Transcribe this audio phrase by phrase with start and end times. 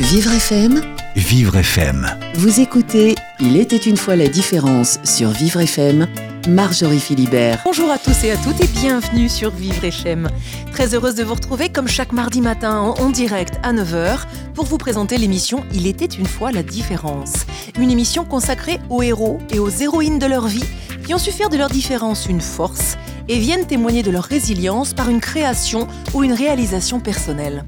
[0.00, 0.80] Vivre FM,
[1.14, 2.06] Vivre FM.
[2.34, 6.08] vous écoutez Il était une fois la différence sur Vivre FM,
[6.48, 7.60] Marjorie Philibert.
[7.66, 10.28] Bonjour à tous et à toutes et bienvenue sur Vivre FM.
[10.72, 14.20] Très heureuse de vous retrouver comme chaque mardi matin en, en direct à 9h
[14.54, 17.44] pour vous présenter l'émission Il était une fois la différence.
[17.78, 20.64] Une émission consacrée aux héros et aux héroïnes de leur vie
[21.04, 22.96] qui ont su faire de leur différence une force
[23.28, 27.66] et viennent témoigner de leur résilience par une création ou une réalisation personnelle.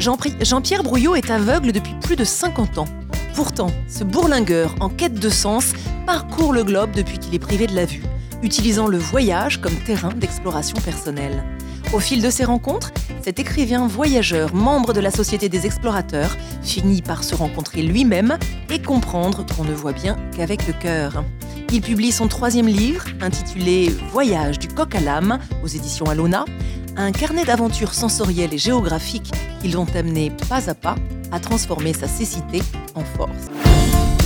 [0.00, 2.88] Jean-Pierre Brouillot est aveugle depuis plus de 50 ans.
[3.34, 5.74] Pourtant, ce bourlingueur en quête de sens
[6.06, 8.02] parcourt le globe depuis qu'il est privé de la vue,
[8.42, 11.44] utilisant le voyage comme terrain d'exploration personnelle.
[11.92, 17.02] Au fil de ses rencontres, cet écrivain voyageur, membre de la Société des explorateurs, finit
[17.02, 18.38] par se rencontrer lui-même
[18.70, 21.24] et comprendre qu'on ne voit bien qu'avec le cœur.
[21.72, 26.44] Il publie son troisième livre, intitulé Voyage du coq à l'âme, aux éditions Alona,
[27.02, 30.96] un carnet d'aventures sensorielles et géographiques qui l'ont amené pas à pas
[31.32, 32.60] à transformer sa cécité
[32.94, 33.48] en force.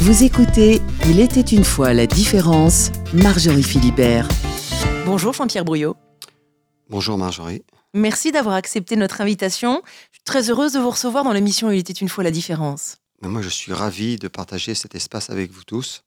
[0.00, 4.28] Vous écoutez Il était une fois la différence, Marjorie Philibert.
[5.06, 5.96] Bonjour Jean-Pierre Brouillot.
[6.90, 7.62] Bonjour Marjorie.
[7.94, 9.82] Merci d'avoir accepté notre invitation.
[10.10, 12.96] Je suis très heureuse de vous recevoir dans l'émission Il était une fois la différence.
[13.22, 16.02] Mais moi, je suis ravi de partager cet espace avec vous tous.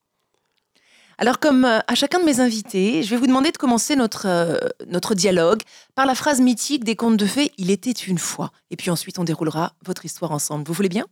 [1.20, 4.28] Alors comme euh, à chacun de mes invités, je vais vous demander de commencer notre,
[4.28, 5.64] euh, notre dialogue
[5.96, 8.52] par la phrase mythique des contes de fées Il était une fois.
[8.70, 10.66] Et puis ensuite on déroulera votre histoire ensemble.
[10.68, 11.08] Vous voulez bien?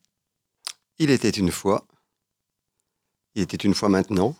[1.00, 1.86] Il était une fois.
[3.34, 4.36] Il était une fois maintenant.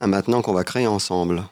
[0.00, 1.42] Un maintenant qu'on va créer ensemble.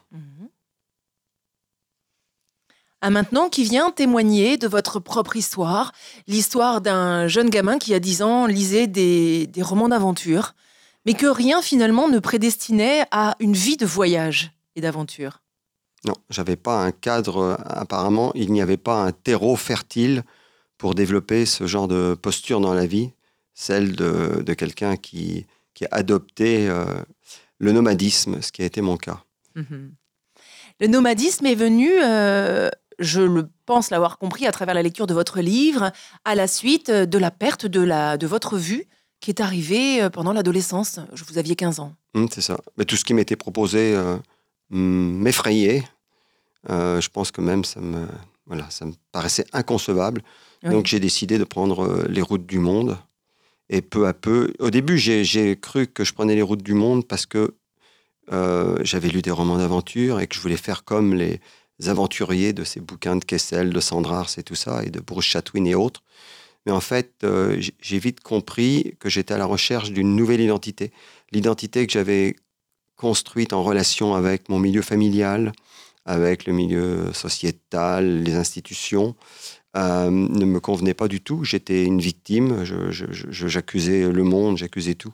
[3.03, 5.93] Un maintenant qui vient témoigner de votre propre histoire,
[6.27, 10.55] l'histoire d'un jeune gamin qui à 10 ans lisait des, des romans d'aventure,
[11.07, 15.41] mais que rien finalement ne prédestinait à une vie de voyage et d'aventure.
[16.05, 17.39] Non, j'avais pas un cadre.
[17.39, 20.23] euh, Apparemment, il n'y avait pas un terreau fertile
[20.77, 23.13] pour développer ce genre de posture dans la vie,
[23.55, 26.85] celle de, de quelqu'un qui, qui a adopté euh,
[27.59, 29.23] le nomadisme, ce qui a été mon cas.
[29.55, 29.95] Mhm.
[30.81, 35.15] Le nomadisme est venu, euh, je le pense l'avoir compris à travers la lecture de
[35.15, 35.93] votre livre,
[36.25, 38.87] à la suite de la perte de, la, de votre vue
[39.25, 41.01] qui est arrivée euh, pendant l'adolescence.
[41.15, 41.95] Je vous aviez 15 ans.
[42.15, 42.59] Hum, c'est ça.
[42.77, 44.19] Mais tout ce qui m'était proposé euh,
[44.71, 45.83] hum, m'effrayait.
[46.69, 48.07] Euh, je pense que même ça me,
[48.47, 50.23] voilà, ça me paraissait inconcevable.
[50.63, 50.71] Oui.
[50.71, 52.99] Donc j'ai décidé de prendre les routes du monde.
[53.71, 56.75] Et peu à peu, au début, j'ai j'ai cru que je prenais les routes du
[56.75, 57.55] monde parce que
[58.31, 61.41] euh, j'avais lu des romans d'aventure et que je voulais faire comme les
[61.87, 65.67] aventuriers de ces bouquins de Kessel, de Sandrars et tout ça, et de Bruce Chatwin
[65.67, 66.03] et autres.
[66.67, 70.93] Mais en fait, euh, j'ai vite compris que j'étais à la recherche d'une nouvelle identité.
[71.33, 72.37] L'identité que j'avais
[72.97, 75.53] construite en relation avec mon milieu familial,
[76.07, 79.15] avec le milieu sociétal, les institutions,
[79.77, 81.43] euh, ne me convenait pas du tout.
[81.45, 82.65] J'étais une victime,
[83.31, 85.13] j'accusais le monde, j'accusais tout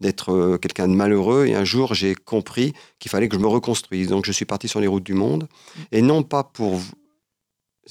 [0.00, 1.46] d'être euh, quelqu'un de malheureux.
[1.46, 4.08] Et un jour, j'ai compris qu'il fallait que je me reconstruise.
[4.08, 5.48] Donc, je suis parti sur les routes du monde.
[5.92, 6.80] Et non pas pour...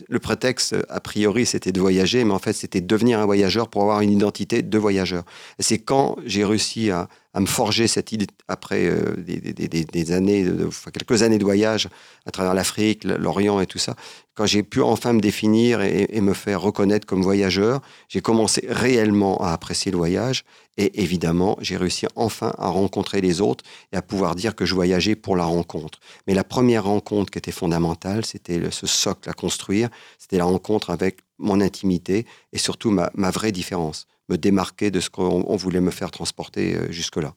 [0.07, 3.68] Le prétexte, a priori, c'était de voyager, mais en fait, c'était de devenir un voyageur
[3.68, 5.24] pour avoir une identité de voyageur.
[5.59, 10.92] C'est quand j'ai réussi à, à me forger cette idée, après euh, des, années, enfin,
[10.92, 11.88] quelques années de voyage
[12.25, 13.96] à travers l'Afrique, l'Orient et tout ça,
[14.34, 19.41] quand j'ai pu enfin me définir et, me faire reconnaître comme voyageur, j'ai commencé réellement
[19.44, 20.44] à apprécier le voyage.
[20.78, 24.74] Et évidemment, j'ai réussi enfin à rencontrer les autres et à pouvoir dire que je
[24.74, 26.00] voyageais pour la rencontre.
[26.28, 30.90] Mais la première rencontre qui était fondamentale, c'était ce socle à construire, c'était la rencontre
[30.90, 35.82] avec mon intimité et surtout ma vraie différence, me démarquer de ce qu'on on voulait
[35.82, 37.34] me faire transporter euh, jusque-là.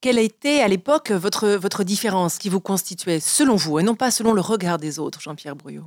[0.00, 3.94] Quelle a été à l'époque votre, votre différence qui vous constituait selon vous et non
[3.94, 5.84] pas selon le regard des autres, Jean-Pierre Brouillot?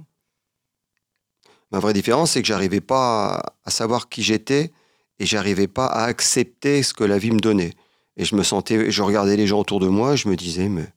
[1.71, 4.71] Ma vraie différence, c'est que j'arrivais pas à- à savoir qui j'étais
[5.19, 7.73] et j'arrivais pas à accepter ce que la vie me donnait.
[8.17, 10.87] Et je me sentais, je regardais les gens autour de moi, je me disais, mais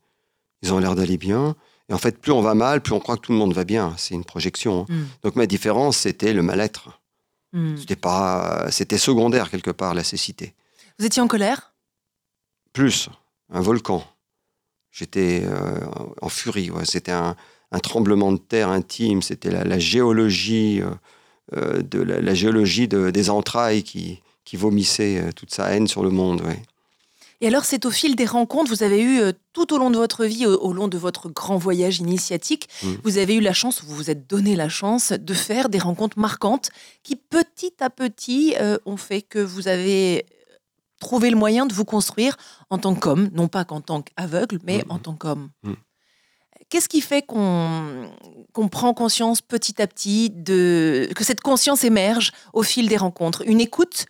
[0.63, 1.57] ils ont l'air d'aller bien.
[1.89, 3.65] Et en fait, plus on va mal, plus on croit que tout le monde va
[3.65, 3.95] bien.
[3.97, 4.83] C'est une projection.
[4.89, 4.93] hein.
[4.93, 5.05] Mm.
[5.25, 6.98] Donc ma différence, c'était le mal-être.
[7.53, 7.77] Hmm.
[7.77, 10.55] C'était pas, c'était secondaire quelque part la cécité.
[10.99, 11.73] Vous étiez en colère?
[12.73, 13.09] Plus
[13.51, 14.05] un volcan.
[14.91, 15.81] J'étais euh,
[16.21, 16.71] en furie.
[16.71, 16.85] ouais.
[16.85, 17.37] C'était un,
[17.73, 19.23] un tremblement de terre intime.
[19.23, 20.91] C'était la, la géologie, euh,
[21.57, 26.03] euh, de la, la géologie de- des entrailles qui, qui vomissait toute sa haine sur
[26.03, 26.43] le monde.
[26.43, 26.61] ouais.
[27.41, 29.97] Et alors, c'est au fil des rencontres, vous avez eu euh, tout au long de
[29.97, 32.95] votre vie, au, au long de votre grand voyage initiatique, Mm.
[33.05, 36.19] vous avez eu la chance, vous vous êtes donné la chance de faire des rencontres
[36.19, 36.71] marquantes
[37.05, 40.27] qui, petit à petit, euh, ont fait que vous avez
[41.01, 42.37] trouvé le moyen de vous construire
[42.71, 44.91] en tant qu'homme, non pas qu'en tant qu'aveugle, mais Mm.
[44.91, 45.51] en tant qu'homme.
[45.63, 45.75] Mm.
[46.71, 48.11] Qu'est-ce qui fait qu'on
[48.53, 53.43] qu'on prend conscience petit à petit de que cette conscience émerge au fil des rencontres?
[53.47, 54.05] Une écoute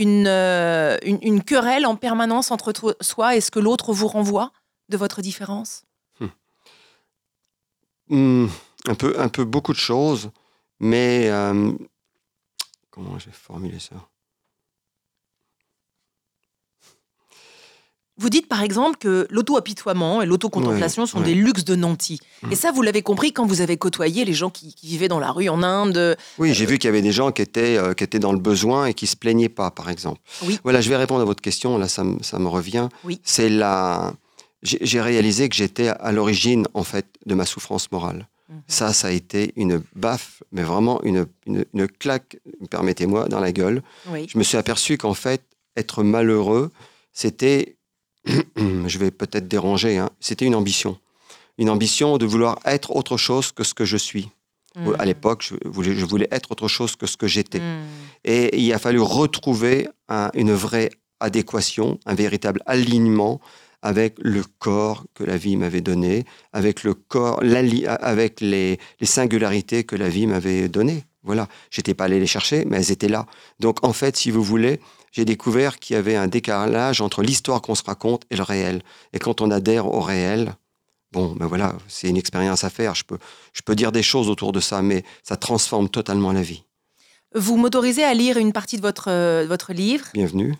[0.00, 4.50] une, euh, une, querelle en permanence entre soi et ce que l'autre vous renvoie
[4.88, 5.84] de votre différence
[8.08, 8.48] Hmm,
[8.88, 10.32] un, peu, un peu beaucoup de choses,
[10.80, 11.72] mais euh,
[12.90, 13.94] comment je vais formuler ça?
[18.20, 21.24] Vous dites par exemple que l'auto-apitoiement et l'auto-contemplation Ouais, sont ouais.
[21.24, 22.20] des luxes de nantis.
[22.42, 22.52] Mm.
[22.52, 25.18] Et ça, vous l'avez compris quand vous avez côtoyé les gens qui, qui vivaient dans
[25.18, 26.16] la rue en Inde.
[26.38, 28.38] Oui, j'ai vu qu'il y avait des gens qui étaient, euh, qui étaient dans le
[28.38, 30.20] besoin et qui se plaignaient pas, par exemple.
[30.46, 30.58] Oui.
[30.62, 31.78] Voilà, je vais répondre à votre question.
[31.78, 32.88] Là, ça, me- ça me revient.
[33.04, 33.20] Oui.
[33.24, 34.12] C'est la.
[34.62, 38.28] J'ai j'ai réalisé que j'étais à l'origine, en fait, de ma souffrance morale.
[38.50, 38.60] Mhm.
[38.68, 42.36] Ça, ça a été une baffe, mais vraiment une, une, une claque,
[42.68, 43.82] permettez-moi, dans la gueule.
[44.08, 44.26] Oui.
[44.28, 45.40] Je me suis aperçu qu'en fait,
[45.76, 46.70] être malheureux,
[47.14, 47.76] c'était,
[48.56, 50.98] je vais peut-être déranger, hein, c'était une ambition.
[51.58, 54.30] Une ambition de vouloir être autre chose que ce que je suis.
[54.76, 54.92] Mm.
[54.98, 57.58] À l'époque, je voulais, je voulais être autre chose que ce que j'étais.
[57.60, 57.80] Mm.
[58.24, 60.90] Et il a fallu retrouver un- une vraie
[61.20, 63.40] adéquation, un véritable alignement
[63.82, 67.40] avec le corps que la vie m'avait donné, avec le corps,
[67.88, 71.04] avec les, les singularités que la vie m'avait données.
[71.22, 73.26] Voilà, j'étais pas allé les chercher, mais elles étaient là.
[73.58, 74.80] Donc en fait, si vous voulez,
[75.10, 78.82] j'ai découvert qu'il y avait un décalage entre l'histoire qu'on se raconte et le réel.
[79.12, 80.54] Et quand on adhère au réel,
[81.12, 82.94] bon, ben voilà, c'est une expérience à faire.
[82.94, 83.18] Je peux,
[83.52, 86.64] je peux dire des choses autour de ça, mais ça transforme totalement la vie.
[87.34, 90.56] Vous m'autorisez à lire une partie de votre, euh, votre livre Bienvenue.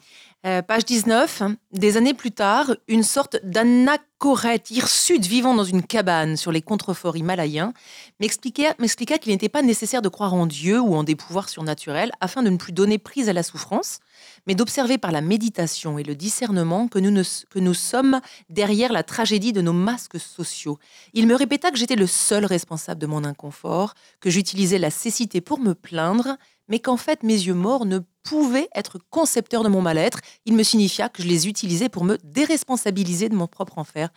[0.47, 1.43] Euh, page 19.
[1.73, 7.19] Des années plus tard, une sorte d'anachorète hirsute vivant dans une cabane sur les contreforts
[7.19, 7.75] himalayens
[8.21, 12.11] m'expliqua m'expliqua qu'il n'était pas nécessaire de croire en Dieu ou en des pouvoirs surnaturels
[12.23, 13.99] afin de ne plus donner prise à la souffrance,
[14.47, 19.03] mais d'observer par la méditation et le discernement que nous, que nous sommes derrière la
[19.03, 20.79] tragédie de nos masques sociaux.
[21.15, 25.41] Il me répéta que j'étais le seul responsable de mon inconfort, que j'utilisais la cécité
[25.41, 26.37] pour me plaindre,
[26.69, 30.21] mais qu'en fait mes yeux morts ne pouvaient être concepteurs de mon mal-être.
[30.47, 34.11] Il me signifia que je les utilisais pour me déresponsabiliser de mon propre enfer.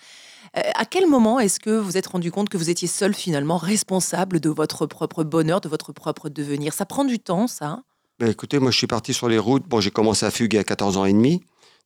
[0.58, 3.58] Euh, à quel moment est-ce que vous êtes rendu compte que vous étiez seul finalement
[3.58, 6.74] responsable de votre propre bonheur, de votre propre devenir?
[6.74, 7.84] Ça prend du temps, ça?
[8.20, 9.64] Ben, écoutez, moi je suis parti sur les routes.
[9.68, 11.42] Bon, j'ai commencé à fuguer à 14 ans et demi.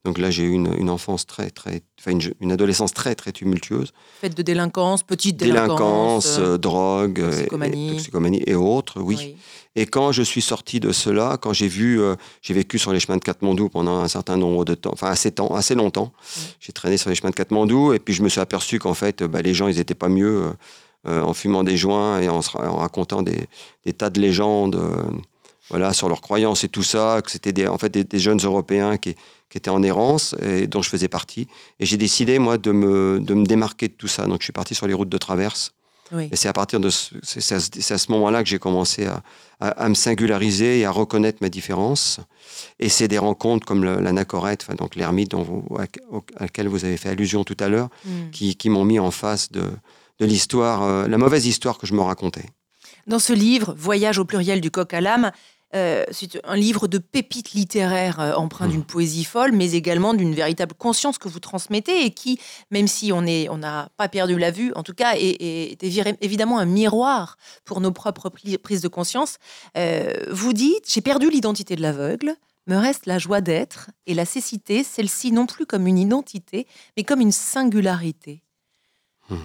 [0.05, 1.81] Donc là, j'ai eu une, une enfance très, très.
[1.99, 3.91] Enfin, une, une adolescence très, très tumultueuse.
[4.21, 5.67] Faites de délinquance, petite délinquance.
[5.79, 7.87] Délinquance, euh, drogue, euh, et- toxicomanie.
[7.89, 9.35] et, toxicomanie et autres, oui.
[9.75, 12.99] Et quand je suis sorti de cela, quand j'ai vu, euh, j'ai vécu sur les
[12.99, 16.13] chemins de Katmandou pendant un certain nombre de temps, enfin assez, temps, assez longtemps.
[16.59, 19.23] J'ai traîné sur les chemins de Katmandou et puis je me suis aperçu qu'en fait,
[19.23, 20.51] bah, les gens, ils n'étaient pas mieux
[21.07, 23.47] euh, en fumant des joints et en, racontant des,
[23.85, 24.79] des tas de légendes
[25.69, 28.39] voilà, sur leurs croyances et tout ça, que c'était des, en fait des, des jeunes
[28.43, 29.15] Européens qui,
[29.49, 31.47] qui étaient en errance et dont je faisais partie.
[31.79, 34.25] Et j'ai décidé, moi, de me, de me démarquer de tout ça.
[34.25, 35.73] Donc je suis parti sur les routes de traverse.
[36.13, 36.29] Oui.
[36.31, 37.53] Et c'est à partir de ce, c'est,
[37.93, 39.21] à ce- moment-là que j'ai commencé à,
[39.59, 42.21] à- à me singulariser et à reconnaître ma différence.
[42.79, 45.85] Et c'est des rencontres comme l'anachorète, enfin, donc l'ermite à,
[46.39, 48.29] laquelle vous avez fait allusion tout à l'heure, Mm.
[48.31, 49.63] qui, qui m'ont mis en face de,
[50.19, 52.45] de l'histoire, euh, la mauvaise histoire que je me racontais.
[53.05, 55.31] Dans ce livre, Voyage au pluriel du coq à l'âme,
[55.75, 60.33] euh, c'est un livre de pépites littéraires euh, empreint d'une poésie folle, mais également d'une
[60.33, 62.39] véritable conscience que vous transmettez et qui,
[62.71, 66.59] même si on n'a pas perdu la vue, en tout cas, est, est évi- évidemment
[66.59, 69.37] un miroir pour nos propres prises de conscience.
[69.77, 72.35] Euh, vous dites J'ai perdu l'identité de l'aveugle.
[72.67, 77.03] Me reste la joie d'être et la cécité, celle-ci non plus comme une identité, mais
[77.03, 78.41] comme une singularité.
[79.29, 79.37] Hmm.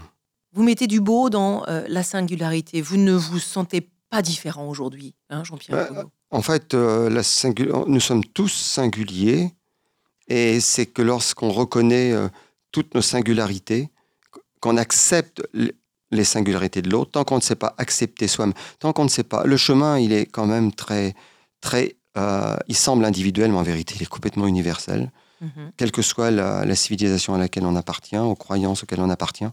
[0.54, 2.82] Vous mettez du beau dans euh, la singularité.
[2.82, 7.22] Vous ne vous sentez pas différent aujourd'hui, hein, Jean-Pierre Cognot En fait, euh, la
[7.86, 9.54] nous sommes tous singuliers
[10.28, 12.28] et c'est que lorsqu'on reconnaît euh,
[12.72, 13.88] toutes nos singularités,
[14.60, 15.42] qu'on accepte
[16.10, 19.24] les singularités de l'autre, tant qu'on ne sait pas accepter soi-même, tant qu'on ne sait
[19.24, 21.14] pas, le chemin, il est quand même très,
[21.62, 25.10] très, euh, il semble individuel, mais en vérité, il est complètement universel
[25.42, 25.72] Mhm.
[25.76, 29.48] quelle que soit la, la civilisation à laquelle on appartient, aux croyances auxquelles on appartient.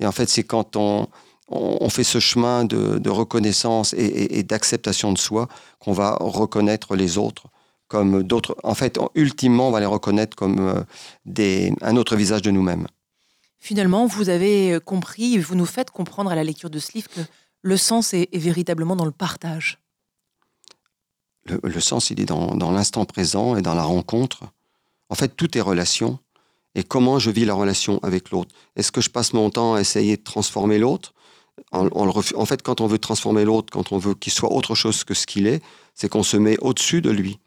[0.00, 1.06] Et en fait, c'est quand on,
[1.48, 5.92] on, on fait ce chemin de, de reconnaissance et, et- et d'acceptation de soi qu'on
[5.92, 7.46] va reconnaître les autres
[7.88, 8.54] comme d'autres.
[8.64, 10.82] En fait, ultimement, on va les reconnaître comme euh,
[11.24, 12.86] des, un autre visage de nous-mêmes.
[13.60, 17.20] Finalement, vous avez compris, vous nous faites comprendre à la lecture de ce livre que
[17.62, 19.78] le sens est, est véritablement dans le partage.
[21.44, 24.44] Le, le sens, il est dans, dans l'instant présent et dans la rencontre.
[25.08, 26.18] En fait, tout est relation.
[26.74, 28.54] Et comment je vis la relation avec l'autre?
[28.76, 31.14] Est-ce que je passe mon temps à essayer de transformer l'autre?
[31.72, 35.04] En, le fait, quand on veut transformer l'autre, quand on veut qu'il soit autre chose
[35.04, 35.62] que ce qu'il est,
[35.94, 37.38] c'est qu'on se met au-dessus de lui.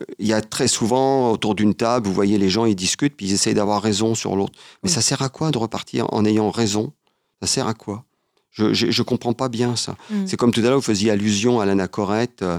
[0.00, 3.16] Euh, Il y a très souvent, autour d'une table, vous voyez les gens, ils discutent,
[3.16, 4.52] puis ils essayent d'avoir raison sur l'autre.
[4.82, 4.94] Mais Oui.
[4.94, 6.92] ça sert à quoi de repartir en ayant raison?
[7.42, 8.04] Ça sert à quoi?
[8.52, 9.96] Je ne comprends pas bien ça.
[10.10, 10.26] Mm.
[10.26, 12.40] C'est comme tout à l'heure, vous faisiez allusion à l'anachorète.
[12.42, 12.58] euh,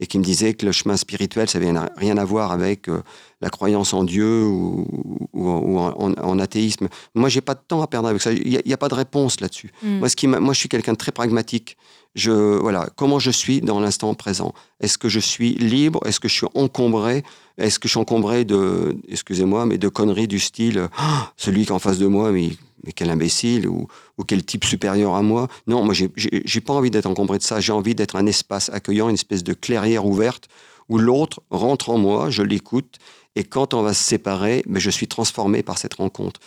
[0.00, 3.02] et qui me disait que le chemin spirituel, ça n'avait rien à voir avec euh,
[3.40, 4.86] la croyance en Dieu ou,
[5.34, 6.88] en, athéisme.
[7.14, 8.32] Moi, j'ai pas de temps à perdre avec ça.
[8.32, 9.72] Il n'y a, pas de réponse là-dessus.
[9.82, 9.98] Mm.
[9.98, 11.76] Moi, ce qui moi, je suis quelqu'un de très pragmatique.
[12.14, 14.54] Je, voilà, comment je suis dans l'instant présent?
[14.80, 16.00] Est-ce que je suis libre?
[16.06, 17.24] Est-ce que je suis encombré?
[17.58, 21.68] Est-ce que je suis encombré de, excusez-moi, mais de conneries du style ah, celui qui
[21.70, 22.50] est en face de moi, mais
[22.84, 23.86] mais quel imbécile ou,
[24.26, 25.48] quel type supérieur à moi.
[25.66, 27.60] Non, moi, j'ai pas envie d'être encombré de ça.
[27.60, 30.48] J'ai envie d'être un espace accueillant, une espèce de clairière ouverte
[30.88, 32.98] où l'autre rentre en moi, je l'écoute,
[33.36, 36.40] et quand on va se séparer, mais ben, je suis transformé par cette rencontre.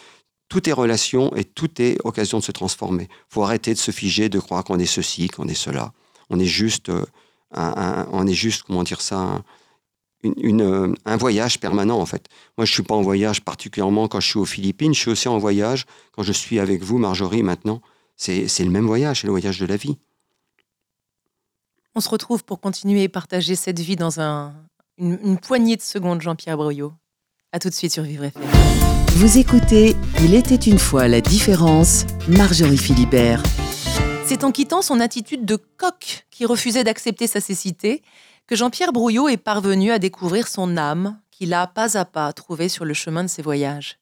[0.48, 3.10] Tout est relation et tout est occasion de se transformer.
[3.30, 5.92] Faut arrêter de se figer, de croire qu'on est ceci, qu'on est cela.
[6.30, 7.04] On est juste, euh,
[7.52, 9.44] on est juste, comment dire ça,
[10.24, 12.28] une, euh, un voyage permanent en fait.
[12.58, 14.94] Moi, je suis pas en voyage particulièrement quand je suis aux Philippines.
[14.94, 17.82] Je suis aussi en voyage quand je suis avec vous, Marjorie, maintenant.
[18.16, 19.98] C'est le même voyage, c'est le voyage de la vie.
[21.94, 24.56] On se retrouve pour continuer et partager cette vie dans un,
[24.98, 26.94] une, poignée de secondes, Jean-Pierre Broyot.
[27.52, 28.44] A tout de suite sur Vivre FM.
[29.16, 33.44] Vous écoutez Il était une fois la différence, Marjorie Philibert.
[34.26, 38.02] C'est en quittant son attitude de coq qui refusait d'accepter sa cécité
[38.48, 42.70] que Jean-Pierre Brouillot est parvenu à découvrir son âme qu'il a pas à pas trouvée
[42.70, 44.00] sur le chemin de ses voyages.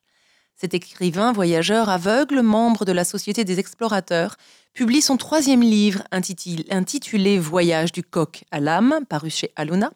[0.56, 4.38] Cet écrivain voyageur aveugle, membre de la Société des explorateurs,
[4.74, 9.92] publie son troisième livre intitulé Voyage du coq à l'âme, paru chez Aluna,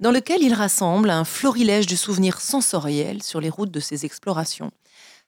[0.00, 4.72] dans lequel il rassemble un florilège de souvenirs sensoriels sur les routes de ses explorations.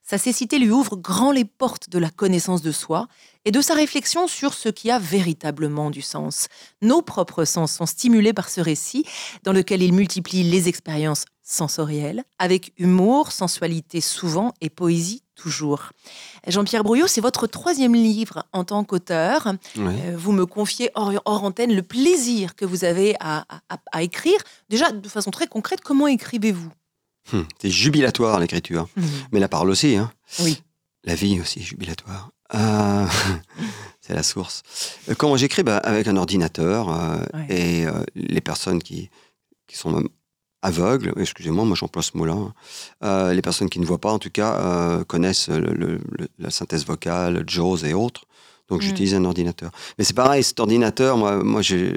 [0.06, 3.08] Sa cécité lui ouvre grand les portes de la connaissance de soi
[3.46, 6.48] et de sa réflexion sur ce qui a véritablement du sens.
[6.82, 9.06] Nos propres sens sont stimulés par ce récit,
[9.44, 15.90] dans lequel il multiplie les expériences sensorielles, avec humour, sensualité souvent et poésie toujours.
[16.46, 19.54] Jean-Pierre Brouillot, c'est votre troisième livre en tant qu'auteur.
[19.78, 24.38] Euh, vous me confiez hors, antenne le plaisir que vous avez à écrire.
[24.68, 26.70] Déjà, de façon très concrète, comment écrivez-vous?
[27.32, 29.04] Hmm, c'est jubilatoire l'écriture, hmm.
[29.32, 29.96] mais la parole aussi.
[29.96, 30.12] Hein.
[30.40, 30.62] Oui.
[31.04, 32.30] La vie aussi jubilatoire.
[32.50, 33.08] Ah,
[34.00, 34.62] c'est la source.
[35.08, 39.10] Euh, comment j'écris bah, Avec un ordinateur euh, et euh, les personnes qui,
[39.66, 40.04] qui sont
[40.62, 42.36] aveugles, excusez-moi, moi, j'emploie ce mot-là,
[43.02, 43.32] hein.
[43.32, 45.50] les personnes qui ne voient pas en tout cas connaissent
[46.38, 48.24] la synthèse vocale, JAWS et autres.
[48.68, 49.70] Donc j'utilise un ordinateur.
[49.98, 51.94] Mais c'est pareil, cet ordinateur, moi, moi j'ai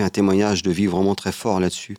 [0.00, 1.96] un témoignage de vie vraiment très fort là-dessus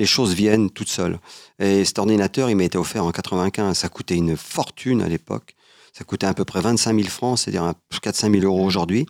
[0.00, 1.18] les choses viennent toutes seules.
[1.58, 3.76] Et cet ordinateur, il m'a été offert en 95.
[3.76, 5.54] Ça coûtait une fortune à l'époque.
[5.92, 9.04] Ça coûtait à peu près 25 000 francs, c'est-à-dire 4-5 000 euros aujourd'hui.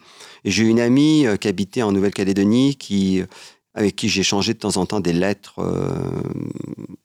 [0.45, 3.23] Et j'ai une amie euh, qui habitait en Nouvelle-Calédonie qui
[3.73, 5.95] avec qui j'ai de temps en temps des lettres euh,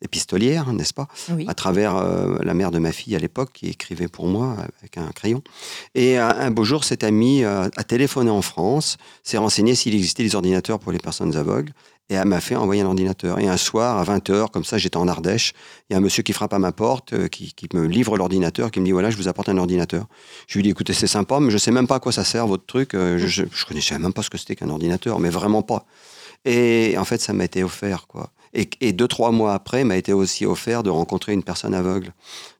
[0.01, 1.07] épistolières, n'est-ce pas?
[1.45, 4.97] À travers euh, la mère de ma fille à l'époque, qui écrivait pour moi avec
[4.97, 5.43] un crayon.
[5.93, 10.33] Et un beau jour, cet ami a téléphoné en France, s'est renseigné s'il existait des
[10.33, 11.71] ordinateurs pour les personnes aveugles,
[12.09, 13.39] et elle m'a fait envoyer un ordinateur.
[13.39, 15.53] Et un soir, à 20h, comme ça, j'étais en Ardèche,
[15.89, 18.69] il y a un monsieur qui frappe à ma porte, euh, qui, me livre l'ordinateur,
[18.69, 20.05] qui me dit, voilà, je vous apporte un ordinateur.
[20.47, 22.45] Je lui dis, écoutez, c'est sympa, mais je sais même pas à quoi ça sert,
[22.45, 22.93] votre truc.
[22.93, 25.85] Euh, je, je, connaissais même pas ce que c'était qu'un ordinateur, mais vraiment pas.
[26.45, 28.29] Et en fait, ça m'a été offert, quoi.
[28.53, 32.13] Et, deux, trois mois après, m'a été aussi offert de rencontrer une personne aveugle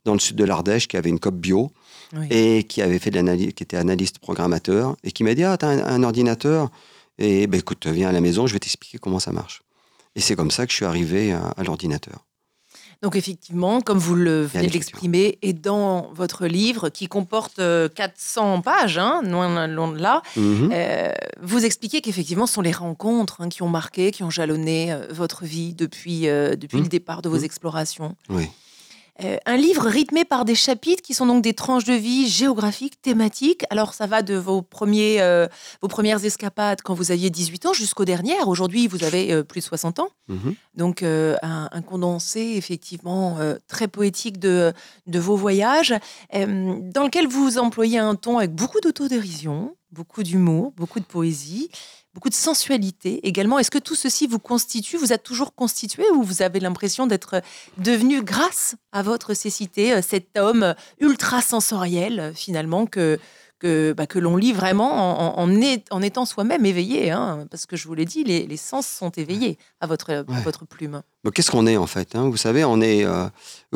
[0.04, 1.72] dans le sud de l'Ardèche qui avait une COP bio
[2.30, 5.56] et qui avait fait de l'analyse, qui était analyste programmateur et qui m'a dit, ah,
[5.56, 6.70] t'as un ordinateur
[7.18, 9.62] et ben, écoute, viens à la maison, je vais t'expliquer comment ça marche.
[10.16, 12.26] Et c'est comme ça que je suis arrivé à, l'ordinateur.
[13.02, 17.60] Donc effectivement, comme vous le venez de l'exprimer, et dans votre livre qui comporte 400
[18.58, 20.72] euh, pages, hein, loin, de là, mhm.
[20.74, 24.94] euh, vous expliquez qu'effectivement, ce sont les rencontres hein, qui ont marqué, qui ont jalonné
[24.94, 26.90] euh, votre vie depuis, depuis le mhm.
[26.90, 27.44] départ de vos mhm.
[27.44, 28.16] explorations.
[28.30, 28.48] Oui.
[29.24, 33.02] Euh, un livre rythmé par des chapitres qui sont donc des tranches de vie géographiques,
[33.02, 33.64] thématiques.
[33.70, 35.48] Alors ça va de vos, premiers, euh,
[35.82, 38.50] vos premières escapades quand vous aviez 18 ans jusqu'aux dernières.
[38.50, 40.10] Aujourd'hui, vous avez euh, plus de 60 ans.
[40.28, 40.56] Mhm.
[40.74, 44.74] Donc un, condensé effectivement très poétique de,
[45.08, 45.94] de vos voyages,
[46.34, 51.70] dans lequel vous employez un ton avec beaucoup d'autodérision, beaucoup d'humour, beaucoup de poésie
[52.16, 53.60] beaucoup de sensualité également.
[53.60, 57.42] Est-ce que tout ceci vous constitue, vous êtes toujours constitué ou vous avez l'impression d'être
[57.78, 63.20] devenu, grâce à votre cécité, euh, cet homme ultra sensoriel euh, finalement que,
[63.60, 67.86] que, bah, que l'on lit vraiment en, en, étant soi-même éveillé hein, Parce que je
[67.86, 71.02] vous l'ai dit, les, sens sont éveillés à votre, votre plume.
[71.34, 72.30] Qu'est-ce qu'on est en fait hein?
[72.30, 73.04] Vous savez, on est.
[73.04, 73.28] Euh,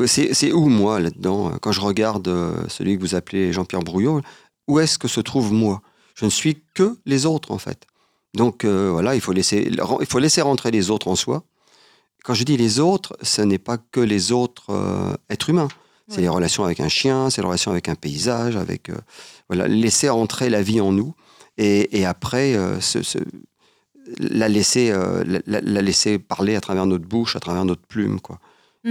[0.06, 1.58] c'est où moi là-dedans?
[1.62, 2.30] Quand je regarde
[2.70, 4.22] celui que vous appelez Jean-Pierre Brouillot,
[4.68, 5.82] où est-ce que se trouve moi?
[6.16, 7.86] Je ne suis que les autres en fait.
[8.34, 11.44] Donc euh, voilà, il faut, laisser, il faut laisser rentrer les autres en soi.
[12.24, 15.70] Quand je dis les autres, ce n'est pas que les autres euh, êtres humains.
[16.12, 18.96] C'est les relations avec un chien, c'est les relations avec un paysage, avec euh,
[19.48, 21.14] voilà, laisser entrer la vie en nous.
[21.60, 22.56] Et, après,
[24.18, 24.92] la laisser,
[25.46, 28.40] la, laisser parler à travers notre bouche, à travers notre plume, quoi.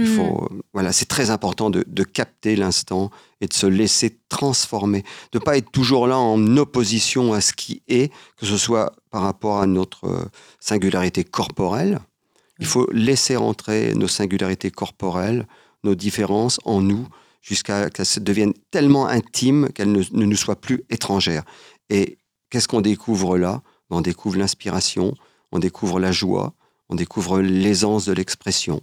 [0.01, 0.15] Il hmm.
[0.15, 5.39] faut, voilà, c'est très important de, de capter l'instant et de se laisser transformer, de
[5.39, 9.59] pas être toujours là en opposition à ce qui est, que ce soit par rapport
[9.59, 10.29] à notre
[10.59, 11.99] singularité corporelle.
[12.59, 15.47] Il faut laisser entrer nos singularités corporelles,
[15.83, 17.07] nos différences en nous,
[17.41, 21.43] jusqu'à qu'elles deviennent tellement intimes qu'elles ne, ne, nous soient plus étrangères.
[21.89, 22.17] Et
[22.49, 23.61] qu'est-ce qu'on découvre là?
[23.89, 25.15] On découvre l'inspiration,
[25.51, 26.53] on découvre la joie,
[26.89, 28.81] on découvre l'aisance de l'expression.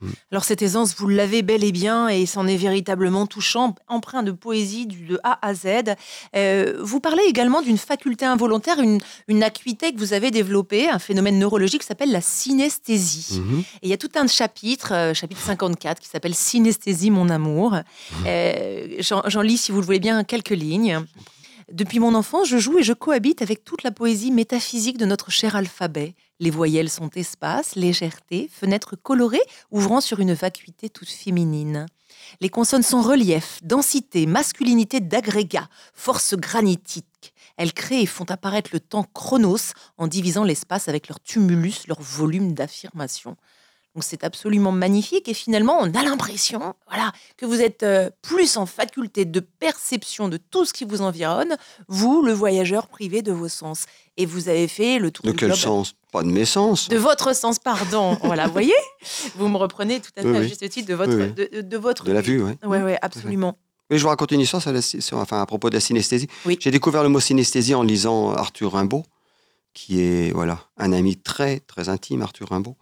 [0.00, 0.10] Mm.
[0.30, 4.32] Alors cette aisance, vous l'avez bel et bien et c'en est véritablement touchant, empreint de
[4.32, 5.94] poésie du, de A à Z.
[6.34, 10.98] Euh, vous parlez également d'une faculté involontaire, une, une, acuité que vous avez développée, un
[10.98, 13.40] phénomène neurologique qui s'appelle la synesthésie.
[13.40, 13.60] Mm-hmm.
[13.60, 17.72] Et il y a tout un chapitre, euh, chapitre 54, qui s'appelle Synesthésie, mon amour.
[17.72, 18.24] Mm.
[18.26, 21.00] Euh, j'en lis, si vous le voulez bien, quelques lignes.
[21.72, 25.30] Depuis mon enfance, je joue et je cohabite avec toute la poésie métaphysique de notre
[25.30, 26.14] cher alphabet.
[26.38, 31.86] Les voyelles sont espace, légèreté, fenêtres colorées ouvrant sur une vacuité toute féminine.
[32.40, 37.32] Les consonnes sont relief, densité, masculinité d'agrégat, force granitique.
[37.56, 42.00] Elles créent et font apparaître le temps chronos en divisant l'espace avec leur tumulus, leur
[42.02, 43.36] volume d'affirmation.
[43.96, 48.58] Donc c'est absolument magnifique et finalement on a l'impression voilà, que vous êtes euh, plus
[48.58, 51.56] en faculté de perception de tout ce qui vous environne,
[51.88, 53.86] vous, le voyageur privé de vos sens.
[54.18, 55.94] Et vous avez fait le tour de quel sens?
[56.12, 56.90] Pas de mes sens.
[56.90, 58.18] De votre sens, pardon.
[58.22, 58.74] voilà, vous voyez?
[59.36, 61.16] Vous me reprenez tout à fait à juste titre de votre...
[61.16, 62.52] De, de, votre de la vue, oui.
[62.64, 63.56] Oui, oui, absolument.
[63.90, 66.28] Oui, je vous raconte une histoire sur enfin, à propos de la synesthésie.
[66.60, 69.04] J'ai découvert le mot synesthésie en lisant Arthur Rimbaud,
[69.72, 72.76] qui est voilà un ami très, très intime, Arthur Rimbaud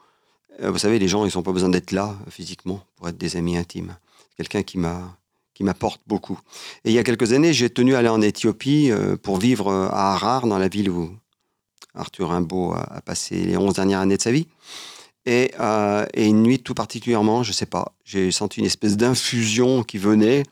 [0.61, 3.57] vous savez, les gens, ils n'ont pas besoin d'être là physiquement pour être des amis
[3.57, 3.97] intimes.
[4.37, 5.17] Quelqu'un qui m'a
[5.55, 6.39] qui m'apporte beaucoup.
[6.85, 9.69] Et il y a quelques années, j'ai tenu à aller en Éthiopie euh, pour vivre
[9.69, 11.17] euh, à Harar, dans la ville où
[11.95, 14.49] Arthur Rimbaud a, passé les 11 dernières années de sa vie.
[15.27, 15.53] Et,
[16.13, 19.97] et une nuit tout particulièrement, je ne sais pas, j'ai senti une espèce d'infusion qui
[19.97, 20.43] venait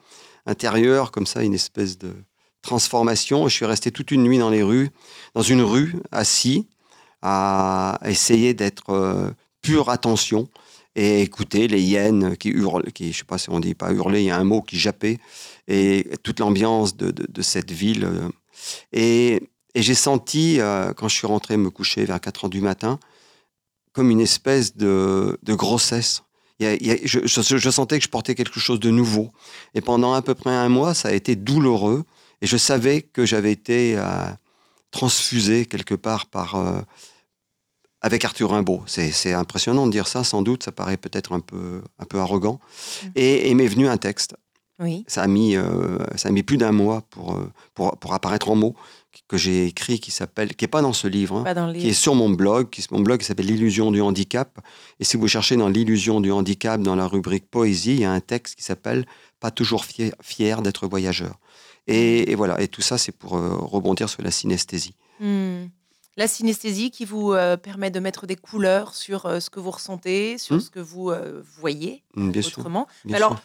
[0.47, 2.15] intérieure, comme ça, une espèce de
[2.63, 3.49] transformation.
[3.49, 4.89] Je suis resté toute une nuit dans les rues,
[5.35, 6.69] dans une rue, assis,
[7.21, 10.49] à essayer d'être pure attention
[10.95, 14.21] et écouter les hyènes qui hurlent, qui, je sais pas si on dit pas hurler,
[14.21, 15.19] il y a un mot qui jappait,
[15.69, 18.05] et toute l'ambiance de, de, cette ville.
[18.05, 18.29] Euh.
[18.93, 19.41] Et,
[19.75, 22.99] et j'ai senti, euh, quand je suis rentré me coucher vers 4 heures du matin,
[23.93, 26.23] comme une espèce de, de grossesse.
[26.61, 29.33] Je, sentais que je portais quelque chose de nouveau.
[29.75, 32.05] Et pendant à peu près un mois, ça a été douloureux.
[32.41, 34.27] Et je savais que j'avais été euh,
[34.93, 36.55] transfusé quelque part par,
[38.03, 38.83] avec Arthur Rimbaud.
[38.87, 42.61] C'est impressionnant de dire ça, sans doute, ça paraît peut-être un peu, un peu arrogant.
[43.03, 43.09] Mm.
[43.15, 44.35] Et, il m'est venu un texte.
[44.81, 45.05] Oui.
[45.07, 48.51] Ça a mis, euh, ça a mis plus d'un mois pour, euh, pour, pour, apparaître
[48.51, 48.75] en mots,
[49.29, 52.17] que j'ai écrit, qui s'appelle, qui n'est pas dans ce livre, hein, qui est sur
[52.17, 54.59] mon blog, qui, mon blog s'appelle L'illusion du handicap.
[54.99, 58.11] Et si vous cherchez dans L'illusion du handicap, dans la rubrique poésie, il y a
[58.11, 59.07] un texte qui s'appelle
[59.39, 61.39] Pas toujours fier, fier d'être voyageur.
[61.87, 64.95] Et, voilà, et tout ça, c'est pour euh, rebondir sur la synesthésie.
[65.21, 65.67] Mm
[66.17, 69.71] la synesthésie qui vous euh, permet de mettre des couleurs sur euh, ce que vous
[69.71, 70.61] ressentez, sur hmm.
[70.61, 72.87] ce que vous euh, voyez hmm, autrement.
[73.13, 73.37] alors,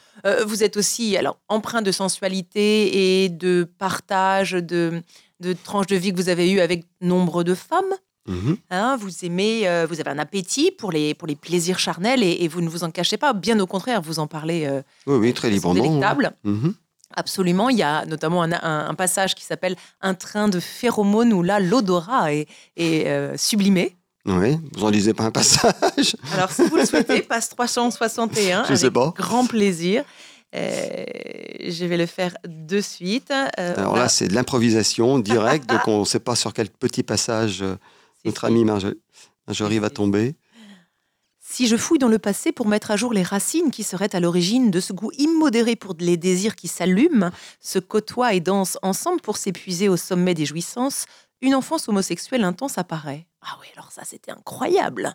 [0.45, 5.01] vous êtes aussi alors empreint de sensualité et de partage de,
[5.39, 7.93] de tranches de vie que vous avez eues avec nombre de femmes.
[8.27, 12.47] Mmh hein, vous aimez, vous avez un appétit pour les, pour les plaisirs charnels et,
[12.49, 13.31] vous ne vous en cachez pas.
[13.31, 14.67] Bien au contraire, vous en parlez.
[15.05, 15.81] oui, oui, très librement.
[15.81, 16.33] Délectable.
[16.43, 16.69] Mmh
[17.15, 21.59] Absolument, il y a notamment un, passage qui s'appelle Un train de phéromones où là
[21.59, 22.47] l'odorat est,
[22.79, 23.95] euh, sublimé.
[24.25, 28.67] Oui, vous en lisez pas un passage Alors si vous le souhaitez, passe 361, Je
[28.67, 29.13] avec sais pas.
[29.15, 30.03] grand plaisir.
[30.55, 31.05] Euh,
[31.67, 33.31] je vais le faire de suite.
[33.31, 37.03] Euh, Alors là, c'est de l'improvisation directe, donc on ne sait pas sur quel petit
[37.03, 37.63] passage
[38.25, 40.35] notre ami Marjorie va tomber.
[41.49, 44.19] Si je fouille dans le passé pour mettre à jour les racines qui seraient à
[44.19, 47.31] l'origine de ce goût immodéré pour les désirs qui s'allument,
[47.61, 51.05] se côtoient et dansent ensemble pour s'épuiser au sommet des jouissances,
[51.41, 53.27] une enfance homosexuelle intense apparaît.
[53.41, 55.13] Ah oui, alors ça c'était incroyable.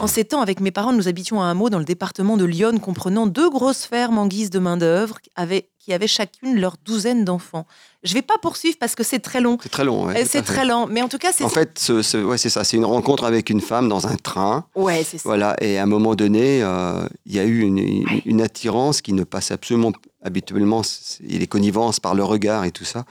[0.00, 2.44] En ces temps, avec mes parents, nous habitions à un mot dans le département de
[2.44, 7.66] Lyon, comprenant deux grosses fermes en guise de main-d'œuvre, qui avaient chacune leur douzaine d'enfants.
[8.02, 9.58] Je ne vais pas poursuivre parce que c'est très long.
[9.62, 11.44] C'est très long, ouais, C'est très long, mais en tout cas, c'est.
[11.44, 12.64] En fait, ouais, c'est ça.
[12.64, 14.64] C'est une rencontre avec une femme dans un train.
[14.74, 15.22] Ouais, c'est ça.
[15.24, 19.22] Voilà, et à un moment donné, euh, il y a eu une, attirance qui ne
[19.24, 20.82] passe absolument habituellement.
[21.20, 23.04] Il est connivence par le regard et tout ça.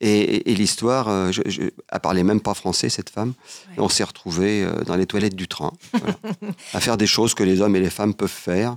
[0.00, 3.34] Et, l'histoire, euh, je, je, elle parlait même pas français cette femme.
[3.76, 5.72] Et on s'est retrouvés euh, dans les toilettes du train,
[6.74, 8.76] à faire des choses que les hommes et les femmes peuvent faire,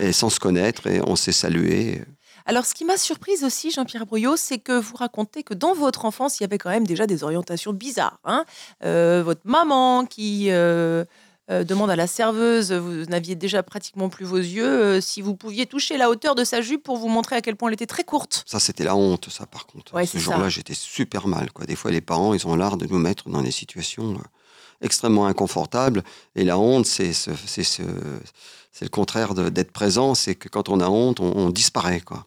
[0.00, 0.86] et sans se connaître.
[0.86, 2.02] Et on s'est salué.
[2.46, 6.04] Alors, ce qui m'a surprise aussi, Jean-Pierre Brouillot, c'est que vous racontez que dans votre
[6.04, 8.18] enfance, il y avait quand même déjà des orientations bizarres.
[8.24, 8.44] Hein.
[8.84, 11.04] Euh, votre maman qui euh,
[11.50, 15.66] euh, demande à la serveuse, vous n'aviez déjà pratiquement plus vos yeux, si vous pouviez
[15.66, 18.04] toucher la hauteur de sa jupe pour vous montrer à quel point elle était très
[18.04, 18.44] courte.
[18.46, 19.92] Ça, c'était la honte, ça, par contre.
[19.94, 21.50] Ouais, Ce jour-là, j'étais super mal.
[21.52, 21.66] Quoi.
[21.66, 24.18] Des fois, les parents, ils ont l'art de nous mettre dans des situations
[24.80, 26.02] extrêmement inconfortables.
[26.36, 27.30] Et la honte, c'est ce,
[28.80, 30.14] le contraire d'être présent.
[30.14, 32.26] C'est que quand on a honte, on, on disparaît, quoi.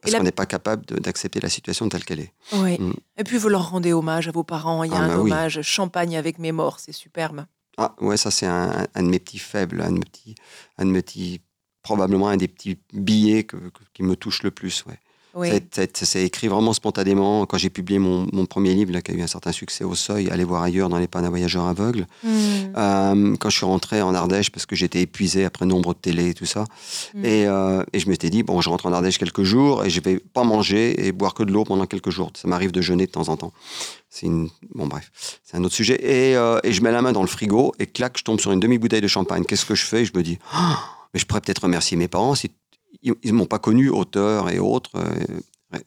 [0.00, 2.32] Parce la- qu'on n'est pas capable d'accepter la situation telle qu'elle est.
[2.52, 2.78] Oui.
[2.78, 2.92] Mm.
[3.18, 4.84] Et puis, vous leur rendez hommage à vos parents.
[4.84, 5.30] Il y a Ah, un bah oui.
[5.30, 7.46] hommage champagne avec mes morts, c'est superbe.
[7.76, 10.34] Ah, ouais, ça, c'est un, un de mes petits faibles, un de mes petits,
[10.78, 11.42] un de mes petits,
[11.82, 14.98] probablement un des petits billets que- qui me touche le plus, ouais.
[15.36, 15.48] Oui.
[15.94, 17.44] C'est- écrit vraiment spontanément.
[17.46, 19.94] Quand j'ai publié mon, mon premier livre, là, qui a eu un certain succès au
[19.94, 22.28] seuil, Aller voir ailleurs dans les pannes à voyageurs aveugles, Mm.
[22.76, 26.30] Euh, quand je suis rentré en Ardèche, parce que j'étais épuisé après nombre de télé
[26.30, 26.64] et tout ça,
[27.14, 27.24] Mm.
[27.24, 30.00] et, euh, et je m'étais dit, bon, je rentre en Ardèche quelques jours et je
[30.00, 32.30] vais pas manger et boire que de l'eau pendant quelques jours.
[32.34, 33.52] Ça m'arrive de jeûner de temps en temps.
[34.10, 34.48] C'est une...
[34.74, 35.10] Bon, bref,
[35.44, 35.94] c'est un autre sujet.
[36.02, 38.52] Et, euh, et je mets la main dans le frigo et clac, je tombe sur
[38.52, 39.44] une demi-bouteille de champagne.
[39.44, 40.04] Qu'est-ce que je fais?
[40.04, 40.78] Je me dis, Ah,
[41.12, 42.50] mais je pourrais peut-être remercier mes parents si
[43.04, 44.90] ils ne m'ont pas connu, auteur et autres.
[44.96, 45.78] euh,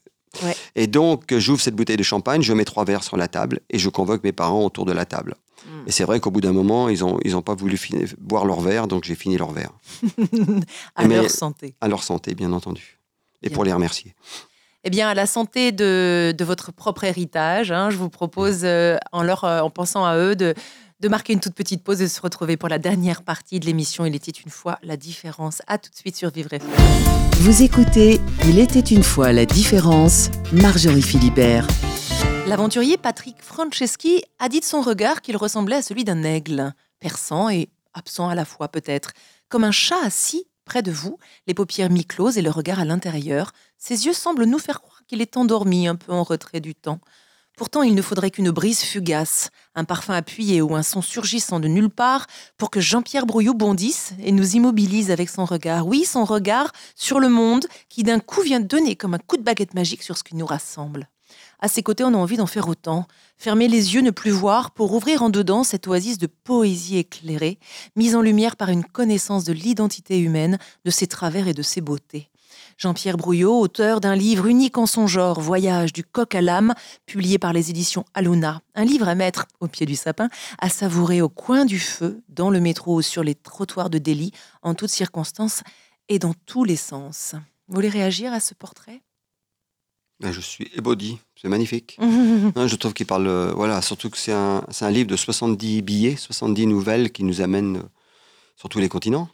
[0.43, 0.55] ouais.
[0.75, 3.79] Et donc, j'ouvre cette bouteille de champagne, je mets trois verres sur la table et
[3.79, 5.35] je convoque mes parents autour de la table.
[5.65, 5.87] Mm.
[5.87, 8.45] Et c'est vrai qu'au bout d'un moment, ils n'ont ils ont pas voulu fini- boire
[8.45, 9.71] leur verre, donc j'ai fini leur verre.
[10.95, 11.75] à Mais- leur santé.
[11.81, 12.99] À leur santé, bien entendu.
[13.43, 13.55] Et Bien.
[13.55, 14.13] pour les remercier.
[14.83, 18.97] Eh bien, à la santé de, de votre propre héritage, hein, je vous propose, euh,
[19.11, 20.53] en, leur, euh, en pensant à eux, de,
[20.99, 23.65] de marquer une toute petite pause et de se retrouver pour la dernière partie de
[23.65, 25.61] l'émission Il était une fois la différence.
[25.67, 26.69] À tout de suite sur Vivre FM.
[27.37, 31.67] Vous écoutez Il était une fois la différence, Marjorie Philibert.
[32.47, 37.49] L'aventurier Patrick Franceschi a dit de son regard qu'il ressemblait à celui d'un aigle, perçant
[37.49, 39.11] et absent à la fois peut-être,
[39.49, 43.51] comme un chat assis près de vous, les paupières mi-closes et le regard à l'intérieur.
[43.77, 46.99] Ses yeux semblent nous faire croire qu'il est endormi, un peu en retrait du temps.
[47.57, 51.67] Pourtant, il ne faudrait qu'une brise fugace, un parfum appuyé ou un son surgissant de
[51.67, 55.87] nulle part pour que Jean-Pierre Brouillot bondisse et nous immobilise avec son regard.
[55.87, 59.41] Oui, son regard sur le monde qui d'un coup vient donner comme un coup de
[59.41, 61.09] baguette magique sur ce qui nous rassemble.
[61.59, 63.07] À ses côtés, on a envie d'en faire autant.
[63.37, 67.57] Fermer les yeux, ne plus voir, pour ouvrir en dedans cette oasis de poésie éclairée,
[67.95, 71.81] mise en lumière par une connaissance de l'identité humaine, de ses travers et de ses
[71.81, 72.29] beautés.
[72.77, 76.75] Jean-Pierre Brouillot, auteur d'un livre unique en son genre, Voyage du coq à l'âme,
[77.07, 78.61] publié par les éditions Aluna.
[78.75, 82.51] Un livre à mettre au pied du sapin, à savourer au coin du feu, dans
[82.51, 85.63] le métro ou sur les trottoirs de Delhi, en toutes circonstances
[86.07, 87.33] et dans tous les sens.
[87.67, 89.01] Vous voulez réagir à ce portrait?
[90.19, 91.17] Ben, je suis ébaudi.
[91.39, 91.97] C'est magnifique.
[92.01, 93.27] Je trouve qu'il parle.
[93.27, 97.23] euh, voilà, surtout que c'est un, c'est un livre de 70 billets, 70 nouvelles qui
[97.23, 97.89] nous amènent euh,
[98.55, 99.29] sur tous les continents.